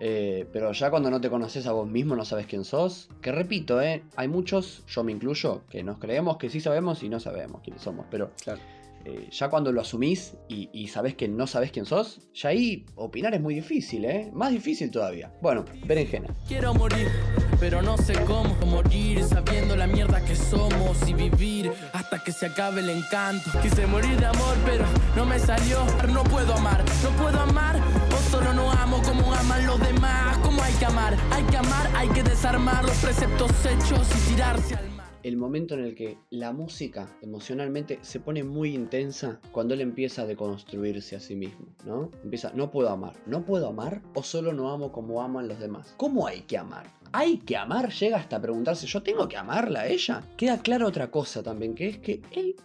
[0.00, 3.08] Eh, pero ya cuando no te conoces a vos mismo, no sabes quién sos.
[3.20, 7.08] Que repito, eh, hay muchos, yo me incluyo, que nos creemos que sí sabemos y
[7.08, 8.06] no sabemos quiénes somos.
[8.10, 8.60] Pero Claro.
[9.04, 12.84] eh, ya cuando lo asumís y, y sabés que no sabés quién sos, ya ahí
[12.96, 14.30] opinar es muy difícil, ¿eh?
[14.32, 15.32] Más difícil todavía.
[15.40, 16.28] Bueno, berenjena.
[16.48, 17.08] Quiero morir,
[17.60, 22.46] pero no sé cómo morir sabiendo la mierda que somos y vivir hasta que se
[22.46, 23.50] acabe el encanto.
[23.62, 24.84] Quise morir de amor, pero
[25.16, 25.78] no me salió.
[26.12, 27.80] No puedo amar, no puedo amar.
[28.32, 30.38] Solo no amo como aman los demás.
[30.38, 34.74] Como hay que amar, hay que amar, hay que desarmar los preceptos hechos y tirarse
[34.74, 35.06] al mar.
[35.22, 40.22] el momento en el que la música emocionalmente se pone muy intensa cuando él empieza
[40.22, 42.10] a deconstruirse a sí mismo, ¿no?
[42.24, 45.92] Empieza, no puedo amar, no puedo amar o solo no amo como aman los demás.
[45.98, 46.86] ¿Cómo hay que amar?
[47.12, 47.92] ¿Hay que amar?
[47.92, 50.22] Llega hasta preguntarse, ¿yo tengo que amarla a ella?
[50.38, 52.56] Queda clara otra cosa también, que es que él,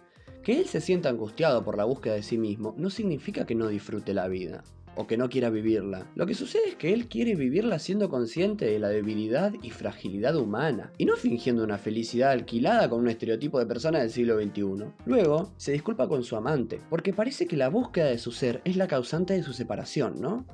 [0.42, 3.68] que él se sienta angustiado por la búsqueda de sí mismo, no significa que no
[3.68, 4.64] disfrute la vida
[4.98, 6.10] o que no quiera vivirla.
[6.16, 10.36] Lo que sucede es que él quiere vivirla siendo consciente de la debilidad y fragilidad
[10.36, 14.86] humana, y no fingiendo una felicidad alquilada con un estereotipo de persona del siglo XXI.
[15.06, 18.76] Luego, se disculpa con su amante, porque parece que la búsqueda de su ser es
[18.76, 20.46] la causante de su separación, ¿no?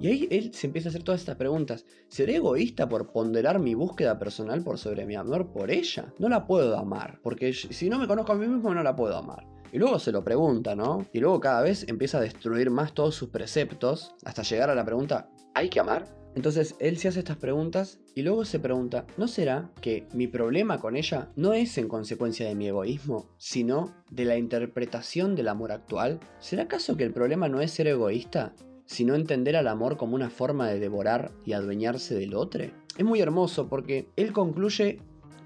[0.00, 1.86] Y ahí él se empieza a hacer todas estas preguntas.
[2.08, 6.12] ¿Seré egoísta por ponderar mi búsqueda personal por sobre mi amor por ella?
[6.18, 9.16] No la puedo amar, porque si no me conozco a mí mismo no la puedo
[9.16, 9.51] amar.
[9.72, 11.06] Y luego se lo pregunta, ¿no?
[11.14, 14.84] Y luego cada vez empieza a destruir más todos sus preceptos hasta llegar a la
[14.84, 16.06] pregunta, ¿hay que amar?
[16.34, 20.78] Entonces él se hace estas preguntas y luego se pregunta, ¿no será que mi problema
[20.78, 25.72] con ella no es en consecuencia de mi egoísmo, sino de la interpretación del amor
[25.72, 26.20] actual?
[26.38, 28.54] ¿Será acaso que el problema no es ser egoísta,
[28.86, 32.64] sino entender al amor como una forma de devorar y adueñarse del otro?
[32.96, 35.00] Es muy hermoso porque él concluye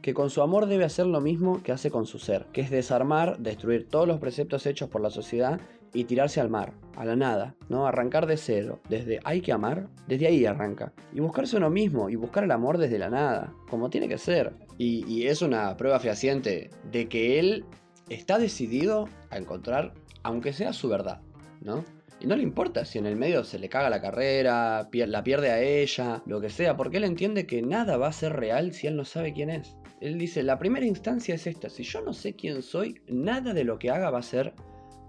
[0.07, 2.71] que con su amor debe hacer lo mismo que hace con su ser, que es
[2.71, 5.61] desarmar, destruir todos los preceptos hechos por la sociedad
[5.93, 7.89] y tirarse al mar, a la nada, ¿no?
[7.89, 10.93] Arrancar de cero, desde hay que amar, desde ahí arranca.
[11.13, 14.55] Y buscarse uno mismo, y buscar el amor desde la nada, como tiene que ser.
[14.79, 17.65] Y, y es una prueba fehaciente de que él
[18.09, 19.93] está decidido a encontrar,
[20.23, 21.21] aunque sea su verdad,
[21.63, 21.83] ¿no?
[22.21, 25.51] Y no le importa si en el medio se le caga la carrera, la pierde
[25.51, 28.87] a ella, lo que sea, porque él entiende que nada va a ser real si
[28.87, 29.77] él no sabe quién es.
[30.01, 33.65] Él dice, la primera instancia es esta, si yo no sé quién soy, nada de
[33.65, 34.55] lo que haga va a ser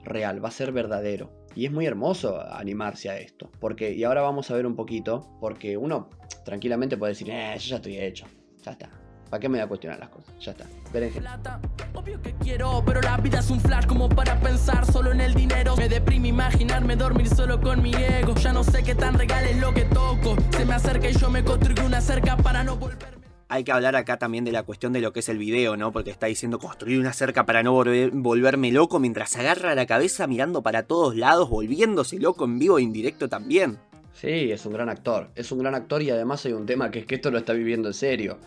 [0.03, 1.31] real, va a ser verdadero.
[1.55, 3.49] Y es muy hermoso animarse a esto.
[3.59, 6.09] Porque, y ahora vamos a ver un poquito, porque uno
[6.45, 8.25] tranquilamente puede decir, eh, yo ya estoy hecho,
[8.63, 8.89] ya está.
[9.29, 10.33] ¿Para qué me voy a cuestionar las cosas?
[10.39, 10.65] Ya está.
[11.19, 11.59] Plata.
[11.93, 15.33] Obvio que quiero, pero la vida es un flash como para pensar solo en el
[15.33, 15.75] dinero.
[15.75, 18.35] Me deprime imaginarme dormir solo con mi ego.
[18.35, 20.37] Ya no sé qué tan regal es lo que toco.
[20.55, 23.16] Se me acerca y yo me construyo una cerca para no volverme.
[23.49, 25.93] Hay que hablar acá también de la cuestión de lo que es el video, ¿no?
[25.93, 30.27] Porque está diciendo construir una cerca para no volver- volverme loco mientras agarra la cabeza
[30.27, 33.79] mirando para todos lados, volviéndose loco en vivo e indirecto también.
[34.13, 35.29] Sí, es un gran actor.
[35.35, 37.53] Es un gran actor y además hay un tema que es que esto lo está
[37.53, 38.37] viviendo en serio.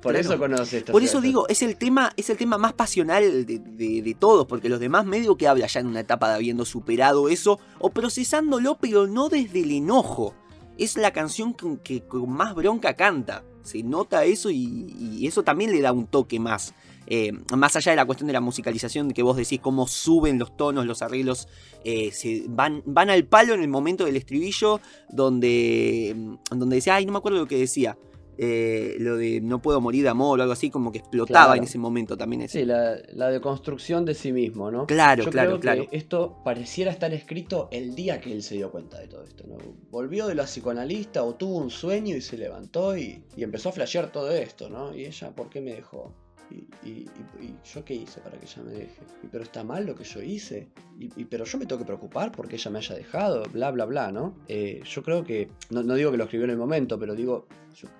[0.00, 0.18] Por Claro.
[0.18, 3.58] eso conoce esta Por eso digo, es el tema, es el tema más pasional de,
[3.58, 6.64] de- de todos, porque los demás medio que habla ya en una etapa de habiendo
[6.64, 10.34] superado eso, o procesándolo, pero no desde el enojo.
[10.78, 13.44] Es la canción con que con más bronca canta.
[13.62, 16.74] Se nota eso y, y eso también le da un toque más.
[17.08, 20.56] Eh, más allá de la cuestión de la musicalización, que vos decís cómo suben los
[20.56, 21.48] tonos, los arreglos,
[21.84, 27.06] eh, se van, van al palo en el momento del estribillo, donde, donde decía, ay,
[27.06, 27.96] no me acuerdo lo que decía,
[28.38, 31.58] eh, lo de no puedo morir de amor o algo así, como que explotaba Claro.
[31.58, 32.42] en ese momento también.
[32.42, 32.60] ese.
[32.60, 34.86] Sí, la, la deconstrucción de sí mismo, ¿no?
[34.86, 35.88] Claro, Yo claro, creo claro.
[35.90, 39.44] que esto pareciera estar escrito el día que él se dio cuenta de todo esto,
[39.46, 39.56] ¿no?
[39.90, 43.72] Volvió de la psicoanalista o tuvo un sueño y se levantó y, y empezó a
[43.72, 44.94] flashear todo esto, ¿no?
[44.94, 46.12] Y ella, ¿por qué me dejó?
[46.50, 46.54] Y,
[46.88, 47.06] y-
[47.40, 49.00] y- yo qué hice para que ella me deje?
[49.32, 50.68] Pero está mal lo que yo hice.
[50.98, 54.12] Y, pero yo me tengo que preocupar porque ella me haya dejado, bla, bla, bla,
[54.12, 54.34] ¿no?
[54.48, 57.46] Eh, yo creo que, no, no digo que lo escribió en el momento, pero digo,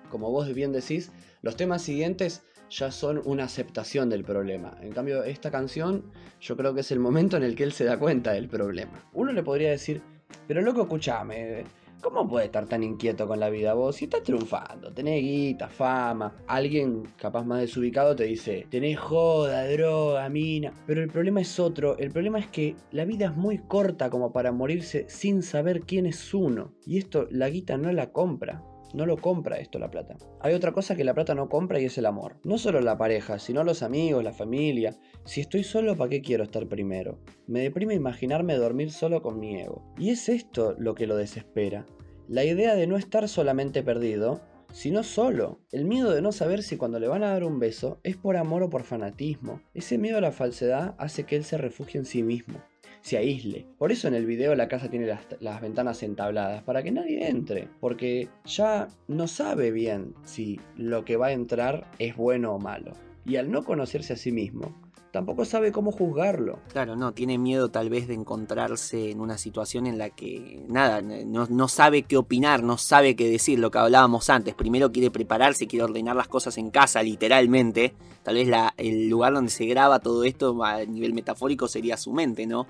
[0.09, 4.77] como vos bien decís, los temas siguientes ya son una aceptación del problema.
[4.81, 6.03] En cambio, esta canción
[6.41, 9.09] yo creo que es el momento en el que él se da cuenta del problema.
[9.13, 10.01] Uno le podría decir,
[10.47, 11.63] pero loco, escuchame,
[12.01, 13.95] ¿cómo puedes estar tan inquieto con la vida vos?
[13.95, 16.35] Si estás triunfando, tenés guita, fama.
[16.47, 20.73] Alguien capaz más desubicado te dice, tenés joda, droga, mina.
[20.85, 24.31] Pero el problema es otro, el problema es que la vida es muy corta como
[24.31, 26.73] para morirse sin saber quién es uno.
[26.85, 28.63] Y esto la guita no la compra.
[28.93, 30.17] No lo compra esto la plata.
[30.39, 32.37] Hay otra cosa que la plata no compra y es el amor.
[32.43, 34.95] No solo la pareja, sino los amigos, la familia.
[35.25, 37.19] Si estoy solo, ¿para qué quiero estar primero?
[37.47, 39.93] Me deprime imaginarme dormir solo con mi ego.
[39.97, 41.85] Y es esto lo que lo desespera.
[42.27, 45.61] La idea de no estar solamente perdido, sino solo.
[45.71, 48.37] El miedo de no saber si cuando le van a dar un beso es por
[48.37, 49.61] amor o por fanatismo.
[49.73, 52.61] Ese miedo a la falsedad hace que él se refugie en sí mismo
[53.07, 53.65] se aísle.
[53.77, 55.07] Por eso en el video la casa tiene
[55.39, 61.15] las, ventanas entabladas, para que nadie entre, porque ya no sabe bien si lo que
[61.15, 62.91] va a entrar es bueno o malo.
[63.25, 64.75] Y al no conocerse a sí mismo,
[65.13, 66.59] tampoco sabe cómo juzgarlo.
[66.67, 71.01] Claro, no, tiene miedo tal vez de encontrarse en una situación en la que nada,
[71.01, 74.53] no, no sabe qué opinar, no sabe qué decir, lo que hablábamos antes.
[74.53, 77.93] Primero quiere prepararse, quiere ordenar las cosas en casa, literalmente.
[78.23, 82.11] Tal vez la, el lugar donde se graba todo esto a nivel metafórico sería su
[82.11, 82.67] mente, ¿no?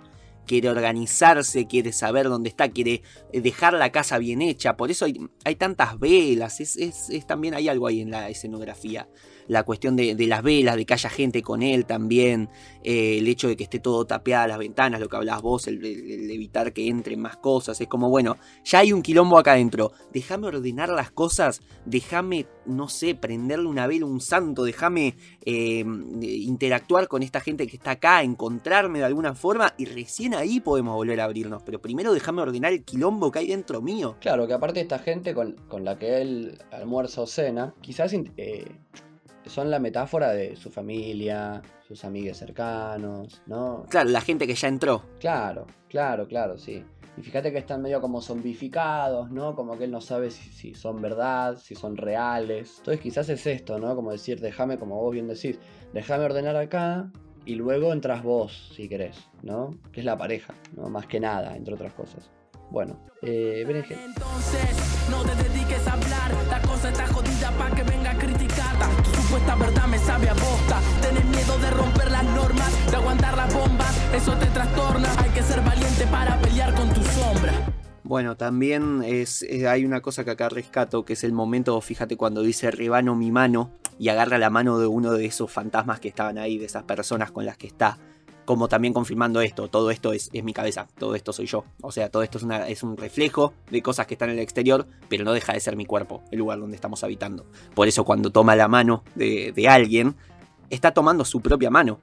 [0.47, 4.77] Quiere organizarse, quiere saber dónde está, quiere eh, dejar la casa bien hecha.
[4.77, 5.05] Por eso
[5.43, 9.07] hay, tantas velas, es también hay algo ahí en la escenografía
[9.47, 12.49] la cuestión de, de las velas, de que haya gente con él también,
[12.83, 15.83] eh, el hecho de que esté todo tapeada las ventanas, lo que hablabas vos, el,
[15.83, 20.47] evitar que entren más cosas, es como, bueno, ya hay un quilombo acá adentro, déjame
[20.47, 25.83] ordenar las cosas, déjame, no sé, prenderle una vela, a un santo, déjame eh,
[26.21, 30.95] interactuar con esta gente que está acá, encontrarme de alguna forma y recién ahí podemos
[30.95, 34.17] volver a abrirnos, pero primero déjame ordenar el quilombo que hay dentro mío.
[34.19, 38.65] Claro, que aparte esta gente con, con la que él almuerza o cena, quizás eh,
[39.49, 43.86] son la metáfora de su familia, sus amigos cercanos, ¿no?
[43.89, 45.03] Claro, la gente que ya entró.
[45.19, 46.83] Claro, claro, claro, sí.
[47.17, 49.55] Y fíjate que están medio como zombificados, ¿no?
[49.55, 52.75] Como que él no sabe si, si son verdad, si son reales.
[52.77, 53.95] Entonces quizás es esto, ¿no?
[53.95, 55.60] Como decir, déjame, como vos bien decís,
[55.93, 57.12] déjame ordenar acá
[57.45, 59.71] y luego entras vos, si querés, ¿no?
[59.91, 60.89] Que es la pareja, ¿no?
[60.89, 62.29] Más que nada, entre otras cosas.
[62.69, 63.63] Bueno, eh.
[63.65, 66.31] Entonces, no te dediques a hablar.
[66.49, 68.13] La cosa está jodida pa' que venga
[69.38, 70.82] supuesta verdad me sabe a bosta.
[71.02, 74.13] Tenés miedo de romper las normas, de aguantar las bombas.
[74.13, 75.10] Eso te trastorna.
[75.19, 77.54] Hay que ser valiente para pelear con tu sombra.
[78.04, 82.15] Bueno, también es, eh, hay una cosa que acá rescato, que es el momento, fíjate,
[82.15, 86.08] cuando dice rebano mi mano y agarra la mano de uno de esos fantasmas que
[86.08, 87.97] estaban ahí, de esas personas con las que está.
[88.47, 91.65] Como también confirmando esto, todo esto es, mi cabeza, todo esto soy yo.
[91.81, 94.88] O sea, todo esto es, es un reflejo de cosas que están en el exterior,
[95.10, 97.45] pero no deja de ser mi cuerpo, el lugar donde estamos habitando.
[97.75, 100.15] Por eso cuando toma la mano de, de alguien,
[100.69, 101.99] está tomando su propia mano.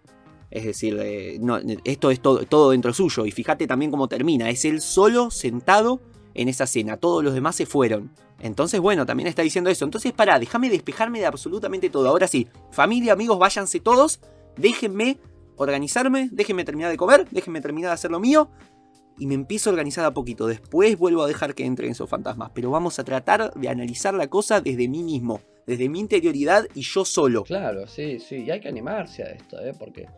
[0.50, 3.24] Es decir, eh, no, esto es todo, todo dentro suyo.
[3.24, 4.50] Y fíjate también cómo termina.
[4.50, 6.02] Es él solo sentado
[6.34, 6.98] en esa cena.
[6.98, 8.10] Todos los demás se fueron.
[8.38, 9.86] Entonces, bueno, también está diciendo eso.
[9.86, 12.06] Entonces, pará, déjame despejarme de absolutamente todo.
[12.08, 14.20] Ahora sí, familia, amigos, váyanse todos.
[14.56, 15.18] Déjenme
[15.56, 16.28] organizarme.
[16.32, 17.26] Déjenme terminar de comer.
[17.30, 18.50] Déjenme terminar de hacer lo mío.
[19.18, 20.46] Y me empiezo a organizar a poquito.
[20.46, 22.50] Después vuelvo a dejar que entren esos fantasmas.
[22.54, 25.40] Pero vamos a tratar de analizar la cosa desde mí mismo.
[25.66, 27.44] Desde mi interioridad y yo solo.
[27.44, 28.44] Claro, sí, sí.
[28.44, 29.72] Y hay que animarse a esto, ¿eh?
[29.78, 30.08] Porque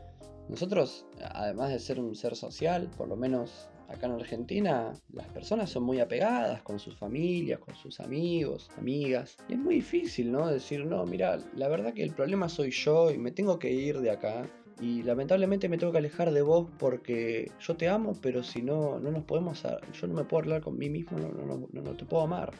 [0.49, 5.71] nosotros, además de ser un ser social, por lo menos acá en Argentina, las personas
[5.71, 9.37] son muy apegadas con sus familias, con sus amigos, amigas.
[9.49, 10.47] Y es muy difícil, ¿no?
[10.49, 14.01] Decir, no, mira, la verdad que el problema soy yo y me tengo que ir
[14.01, 14.49] de acá.
[14.81, 18.99] Y lamentablemente me tengo que alejar de vos porque yo te amo, pero si no,
[19.01, 19.63] no nos podemos...
[19.99, 22.53] Yo no me puedo hablar con mí mismo, no, no, no, te puedo amar.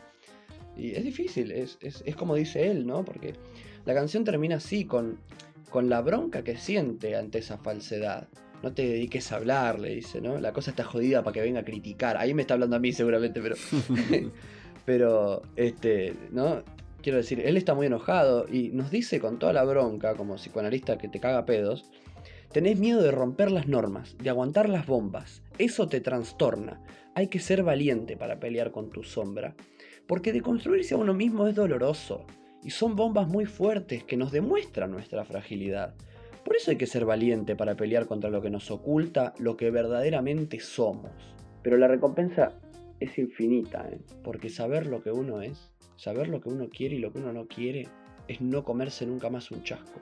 [0.77, 3.05] Y es difícil, es, es, es como dice él, ¿no?
[3.05, 3.35] Porque
[3.85, 5.19] la canción termina así, con
[5.71, 8.29] con la bronca que siente ante esa falsedad.
[8.63, 10.39] No te dediques a hablar, le dice, ¿no?
[10.41, 12.17] La cosa está jodida para que venga a criticar.
[12.17, 13.57] Ahí me está hablando a mí seguramente, pero.
[14.87, 16.63] pero, este, ¿no?
[17.03, 20.99] Quiero decir, él está muy enojado y nos dice con toda la bronca, como psicoanalista
[20.99, 21.91] que te caga pedos,
[22.53, 25.43] tenés miedo de romper las normas, de aguantar las bombas.
[25.59, 26.83] Eso te trastorna.
[27.15, 29.55] Hay que ser valiente para pelear con tu sombra.
[30.07, 32.27] Porque deconstruirse a uno mismo es doloroso
[32.63, 35.95] y son bombas muy fuertes que nos demuestran nuestra fragilidad.
[36.45, 39.71] Por eso hay que ser valiente para pelear contra lo que nos oculta, lo que
[39.71, 41.11] verdaderamente somos.
[41.63, 42.53] Pero la recompensa
[43.01, 43.99] es infinita, ¿eh?
[44.23, 47.33] porque saber lo que uno es, saber lo que uno quiere y lo que uno
[47.33, 47.89] no quiere,
[48.29, 50.01] es no comerse nunca más un chasco.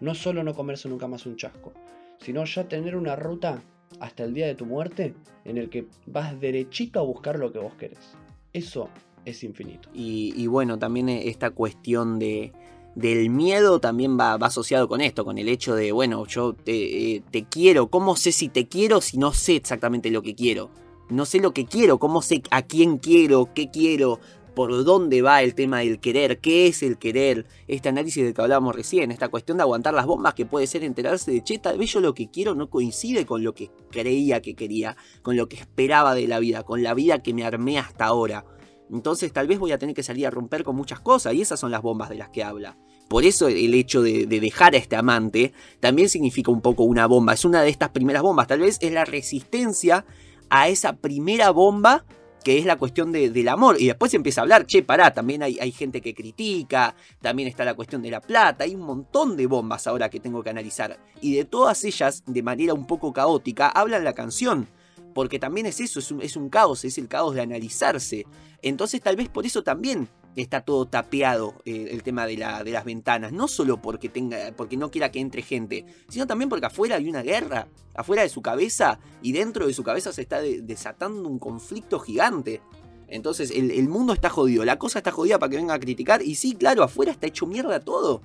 [0.00, 1.72] No solo no comerse nunca más un chasco,
[2.20, 3.62] sino ya tener una ruta
[4.00, 7.58] hasta el día de tu muerte en el que vas derechito a buscar lo que
[7.58, 8.16] vos querés.
[8.52, 8.88] Eso
[9.24, 9.88] es infinito.
[9.92, 12.52] Y, bueno, también esta cuestión de,
[12.94, 17.22] del miedo también va, asociado con esto, con el hecho de, bueno, yo te, eh,
[17.30, 20.70] te, quiero, ¿cómo sé si te quiero si no sé exactamente lo que quiero?
[21.10, 24.20] No sé lo que quiero, cómo sé a quién quiero, qué quiero,
[24.58, 28.42] por dónde va el tema del querer, qué es el querer, este análisis del que
[28.42, 31.78] hablábamos recién, esta cuestión de aguantar las bombas que puede ser enterarse de, che, tal
[31.78, 35.48] vez yo lo que quiero no coincide con lo que creía que quería, con lo
[35.48, 38.44] que esperaba de la vida, con la vida que me armé hasta ahora.
[38.90, 41.60] Entonces tal vez voy a tener que salir a romper con muchas cosas y esas
[41.60, 42.76] son las bombas de las que habla.
[43.08, 47.32] Por eso el hecho de, dejar a este amante también significa un poco una bomba.
[47.32, 48.48] Es una de estas primeras bombas.
[48.48, 50.04] Tal vez es la resistencia
[50.50, 52.04] a esa primera bomba
[52.48, 53.76] que es la cuestión del amor.
[53.78, 57.62] Y después empieza a hablar, che, pará, también hay, hay, gente que critica, también está
[57.62, 60.98] la cuestión de la plata, hay un montón de bombas ahora que tengo que analizar.
[61.20, 64.66] Y de todas ellas, de manera un poco caótica, habla la canción
[65.12, 68.24] porque también es eso, es un, caos, es el caos de analizarse.
[68.62, 72.70] Entonces tal vez por eso también está todo tapeado eh, el tema de, la, de,
[72.70, 76.66] las ventanas, no solo porque, tenga, porque no quiera que entre gente, sino también porque
[76.66, 80.40] afuera hay una guerra, afuera de su cabeza y dentro de su cabeza se está
[80.40, 82.60] desatando un conflicto gigante.
[83.08, 86.22] Entonces el, el, mundo está jodido, la cosa está jodida para que venga a criticar
[86.22, 88.20] y sí, claro, afuera está hecho mierda todo.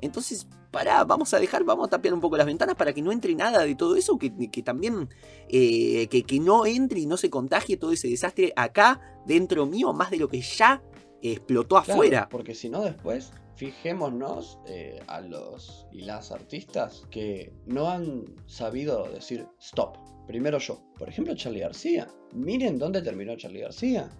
[0.00, 3.12] Entonces, pará, vamos a dejar, vamos a tapiar un poco las ventanas para que no
[3.12, 4.30] entre nada de todo eso, que,
[4.62, 5.08] también,
[5.48, 9.92] eh, que, que, no entre y no se contagie todo ese desastre acá, dentro mío,
[9.94, 10.82] más de lo que ya
[11.22, 12.28] explotó afuera.
[12.30, 19.08] porque si no después, fijémonos eh, a los y las artistas que no han sabido
[19.10, 19.96] decir stop.
[20.26, 22.08] Primero yo, por ejemplo Charlie García.
[22.32, 24.10] Miren dónde terminó Charlie García.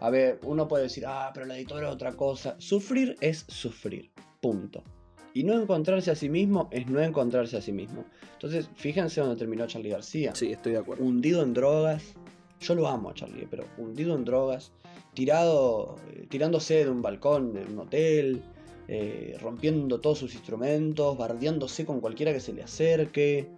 [0.00, 2.54] A ver, uno puede decir, ah, pero la editora es otra cosa.
[2.58, 4.12] Sufrir es sufrir.
[4.40, 4.84] Punto.
[5.32, 8.04] Y no encontrarse a sí mismo es no encontrarse a sí mismo.
[8.34, 10.34] Entonces, fíjense dónde terminó Charlie García.
[10.34, 11.04] Sí, estoy de acuerdo.
[11.04, 12.14] Hundido en drogas.
[12.60, 14.72] Yo lo amo a Charlie, pero hundido en drogas.
[15.16, 18.42] Tirado, eh, tirándose de un balcón de un hotel.
[18.86, 21.16] Eh, rompiendo todos sus instrumentos.
[21.16, 23.48] Bardeándose con cualquiera que se le acerque.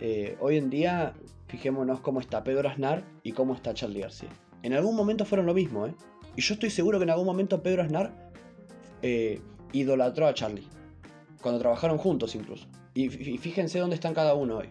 [0.00, 1.14] Eh, hoy en día,
[1.48, 4.28] fijémonos cómo está Pedro Aznar y cómo está Charlie García.
[4.62, 5.94] En algún momento fueron lo mismo, ¿eh?
[6.36, 8.30] Y yo estoy seguro que en algún momento Pedro Aznar
[9.72, 10.68] idolatró a Charlie.
[11.42, 12.68] Cuando trabajaron juntos incluso.
[12.94, 14.68] Y, y fíjense dónde están cada uno hoy,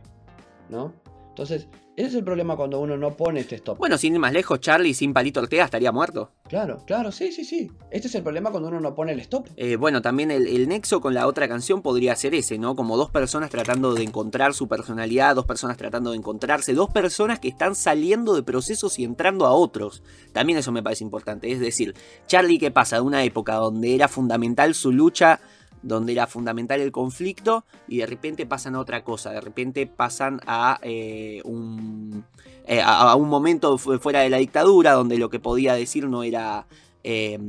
[0.70, 0.94] ¿no?
[1.32, 3.78] Entonces, ese es el problema cuando uno no pone este stop.
[3.78, 6.32] Bueno, sin ir más lejos, Charlie sin Palito Ortega estaría muerto.
[6.50, 7.72] Claro, claro, sí, sí, sí.
[7.90, 9.48] Este es el problema cuando uno no pone el stop.
[9.56, 12.76] Eh, bueno, también el, el nexo con la otra canción podría ser ese, ¿no?
[12.76, 17.40] Como dos personas tratando de encontrar su personalidad, dos personas tratando de encontrarse, dos personas
[17.40, 20.04] que están saliendo de procesos y entrando a otros.
[20.34, 21.50] También eso me parece importante.
[21.50, 21.96] Es decir,
[22.28, 22.98] Charlie, ¿qué pasa?
[22.98, 25.40] De una época donde era fundamental su lucha
[25.84, 30.40] donde era fundamental el conflicto y de repente pasan a otra cosa, de repente pasan
[30.46, 32.24] a, eh, un,
[32.66, 36.24] eh, a, un momento fu- fuera de la dictadura donde lo que podía decir no
[36.24, 36.66] era...
[37.04, 37.40] eh,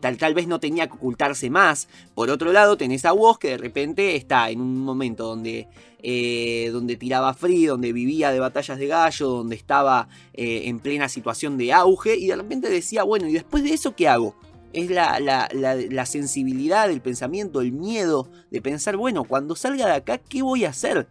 [0.00, 1.88] tal, tal vez no tenía que ocultarse más.
[2.14, 5.66] Por otro lado, tenés a vos que de repente está en un momento donde,
[6.02, 11.08] eh, donde tiraba free, donde vivía de batallas de gallo, donde estaba eh, en plena
[11.08, 14.36] situación de auge y de repente decía, bueno, ¿y después de eso qué hago?
[14.76, 19.92] Es la, la- la- sensibilidad, el pensamiento, el miedo de pensar, bueno, cuando salga de
[19.94, 21.08] acá, ¿qué voy a hacer?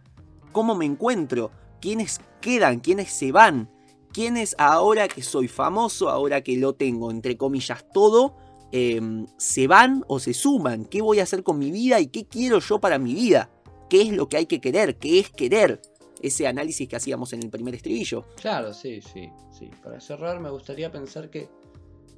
[0.52, 1.50] ¿Cómo me encuentro?
[1.80, 2.80] ¿Quiénes quedan?
[2.80, 3.68] ¿Quiénes se van?
[4.12, 8.36] ¿Quiénes ahora que soy famoso, ahora que lo tengo, entre comillas, todo,
[8.72, 10.84] em, se van o se suman?
[10.86, 13.50] ¿Qué voy a hacer con mi vida y qué quiero yo para mi vida?
[13.90, 14.96] ¿Qué es lo que hay que querer?
[14.96, 15.82] ¿Qué es querer?
[16.22, 18.24] Ese análisis que hacíamos en el primer estribillo.
[18.40, 19.70] Claro, sí, sí, sí.
[19.84, 21.48] Para cerrar, me gustaría pensar que,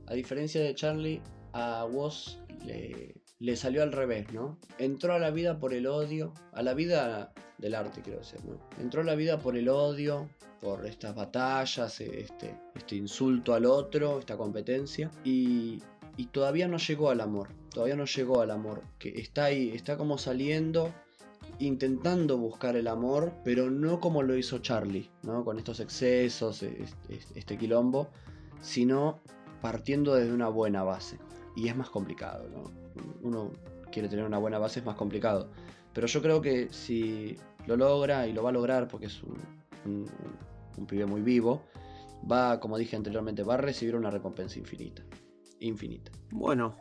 [0.06, 1.20] a diferencia de Charlie,
[1.52, 4.58] a Woz le, salió al revés, ¿no?
[4.78, 8.58] Entró a la vida por el odio, a la vida del arte, quiero decir, ¿no?
[8.80, 10.28] Entró a la vida por el odio,
[10.60, 15.80] por estas batallas, este, este insulto al otro, esta competencia, y,
[16.16, 19.96] y todavía no llegó al amor, todavía no llegó al amor, que está ahí, está
[19.96, 20.92] como saliendo
[21.58, 25.44] intentando buscar el amor, pero no como lo hizo Charlie, ¿no?
[25.44, 28.08] Con estos excesos, este, este quilombo,
[28.60, 29.20] sino
[29.60, 31.18] partiendo desde una buena base.
[31.56, 32.70] Y es más complicado, ¿no?
[33.22, 33.50] Uno
[33.90, 35.50] quiere tener una buena base, es más complicado.
[35.92, 37.36] Pero yo creo que si
[37.66, 39.38] lo logra, y lo va a lograr porque es un,
[39.84, 40.06] un,
[40.76, 41.64] un pibe muy vivo,
[42.30, 45.02] va, como dije anteriormente, va a recibir una recompensa infinita.
[45.60, 46.12] Infinita.
[46.30, 46.76] Bueno,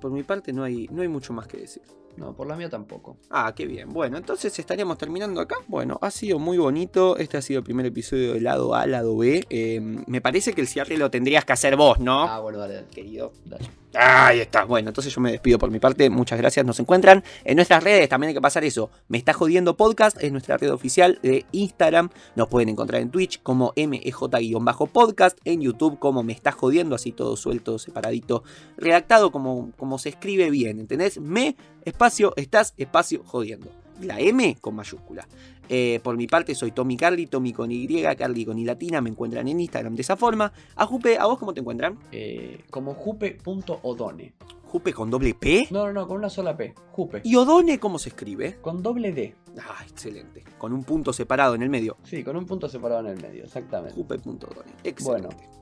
[0.00, 1.82] por mi parte no hay, no hay mucho más que decir.
[2.16, 3.18] No, por la mía tampoco.
[3.30, 3.92] Ah, qué bien.
[3.92, 5.56] Bueno, entonces estaríamos terminando acá.
[5.68, 7.16] Bueno, ha sido muy bonito.
[7.16, 9.44] Este ha sido el primer episodio de lado A, lado B.
[9.50, 12.24] Eh, me parece que el cierre lo tendrías que hacer vos, ¿no?
[12.24, 12.86] Ah, bueno, dale, dale.
[12.88, 13.32] Querido.
[13.44, 13.68] dale.
[13.98, 14.64] Ahí está.
[14.64, 16.10] Bueno, entonces yo me despido por mi parte.
[16.10, 16.66] Muchas gracias.
[16.66, 18.08] Nos encuentran en nuestras redes.
[18.08, 18.90] También hay que pasar eso.
[19.08, 20.22] Me está jodiendo podcast.
[20.22, 22.10] Es nuestra red oficial de Instagram.
[22.34, 25.38] Nos pueden encontrar en Twitch como MEJ-podcast.
[25.44, 26.94] En YouTube como Me está jodiendo.
[26.94, 28.42] Así todo suelto, separadito.
[28.76, 30.78] Redactado como, como se escribe bien.
[30.78, 31.18] ¿Entendés?
[31.18, 33.85] Me, espacio, estás, espacio, jodiendo.
[34.00, 35.26] La M con mayúscula.
[35.68, 39.10] Eh, por mi parte soy Tommy Carly, Tommy con Y, Carly con I latina, me
[39.10, 40.52] encuentran en Instagram de esa forma.
[40.76, 41.98] A Jupe, ¿a vos cómo te encuentran?
[42.12, 44.34] Eh, como jupe.odone.
[44.64, 45.68] Jupe con doble P.
[45.70, 46.74] No, no, no, con una sola P.
[46.90, 47.22] Jupe.
[47.24, 48.60] ¿Y Odone cómo se escribe?
[48.60, 49.34] Con doble D.
[49.58, 50.44] Ah, excelente.
[50.58, 51.96] Con un punto separado en el medio.
[52.02, 53.94] Sí, con un punto separado en el medio, exactamente.
[53.94, 54.72] Jupe.odone.
[54.82, 55.36] Excelente.
[55.36, 55.56] Bueno.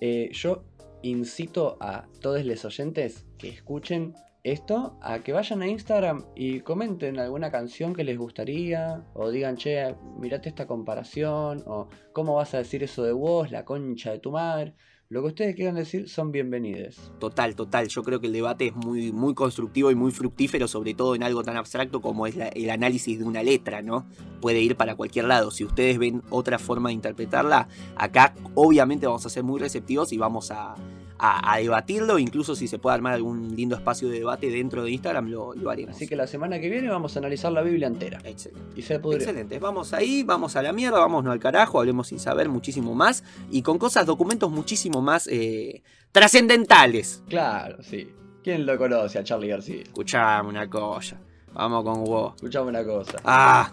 [0.00, 0.64] Eh, yo
[1.02, 4.14] incito a todos los oyentes que escuchen
[4.50, 9.56] esto a que vayan a Instagram y comenten alguna canción que les gustaría o digan,
[9.56, 14.18] che, mirate esta comparación o cómo vas a decir eso de vos, la concha de
[14.18, 14.74] tu madre.
[15.10, 17.10] Lo que ustedes quieran decir son bienvenidos.
[17.18, 17.88] Total, total.
[17.88, 21.22] Yo creo que el debate es muy, muy constructivo y muy fructífero, sobre todo en
[21.22, 24.06] algo tan abstracto como es el análisis de una letra, ¿no?
[24.42, 25.50] Puede ir para cualquier lado.
[25.50, 30.18] Si ustedes ven otra forma de interpretarla, acá obviamente vamos a ser muy receptivos y
[30.18, 30.74] vamos a,
[31.18, 32.18] a- a debatirlo.
[32.18, 35.70] Incluso si se puede armar algún lindo espacio de debate dentro de Instagram, lo, lo
[35.70, 35.96] haremos.
[35.96, 38.18] Así que la semana que viene vamos a analizar la Biblia entera.
[38.24, 38.72] Excelente.
[38.76, 38.94] Y se.
[38.94, 43.24] Excelente, vamos ahí, vamos a la mierda, vámonos al carajo, hablemos sin saber muchísimo más
[43.50, 47.22] y con cosas, documentos muchísimo más eh, trascendentales.
[47.28, 48.08] Claro, sí.
[48.44, 49.82] ¿Quién lo conoce a Charlie García?
[49.82, 51.20] Escuchame una cosa,
[51.52, 52.34] vamos con vos.
[52.36, 53.18] Escuchame una cosa.
[53.24, 53.72] Ah,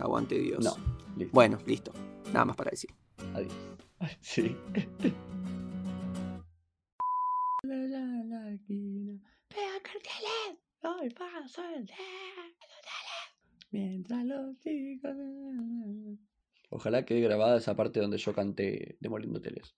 [0.00, 0.64] aguante Dios.
[0.64, 0.76] No,
[1.16, 1.32] listo.
[1.34, 1.92] Bueno, listo,
[2.32, 2.90] nada más para decir.
[3.34, 3.52] Adiós.
[7.80, 9.20] Ay, Sí.
[9.48, 11.96] Pega carteles, hoy paso el dedo.
[13.70, 15.12] Mientras los chicos.
[16.70, 19.76] Ojalá quede grabada esa parte donde yo canté Demoliendo Teles.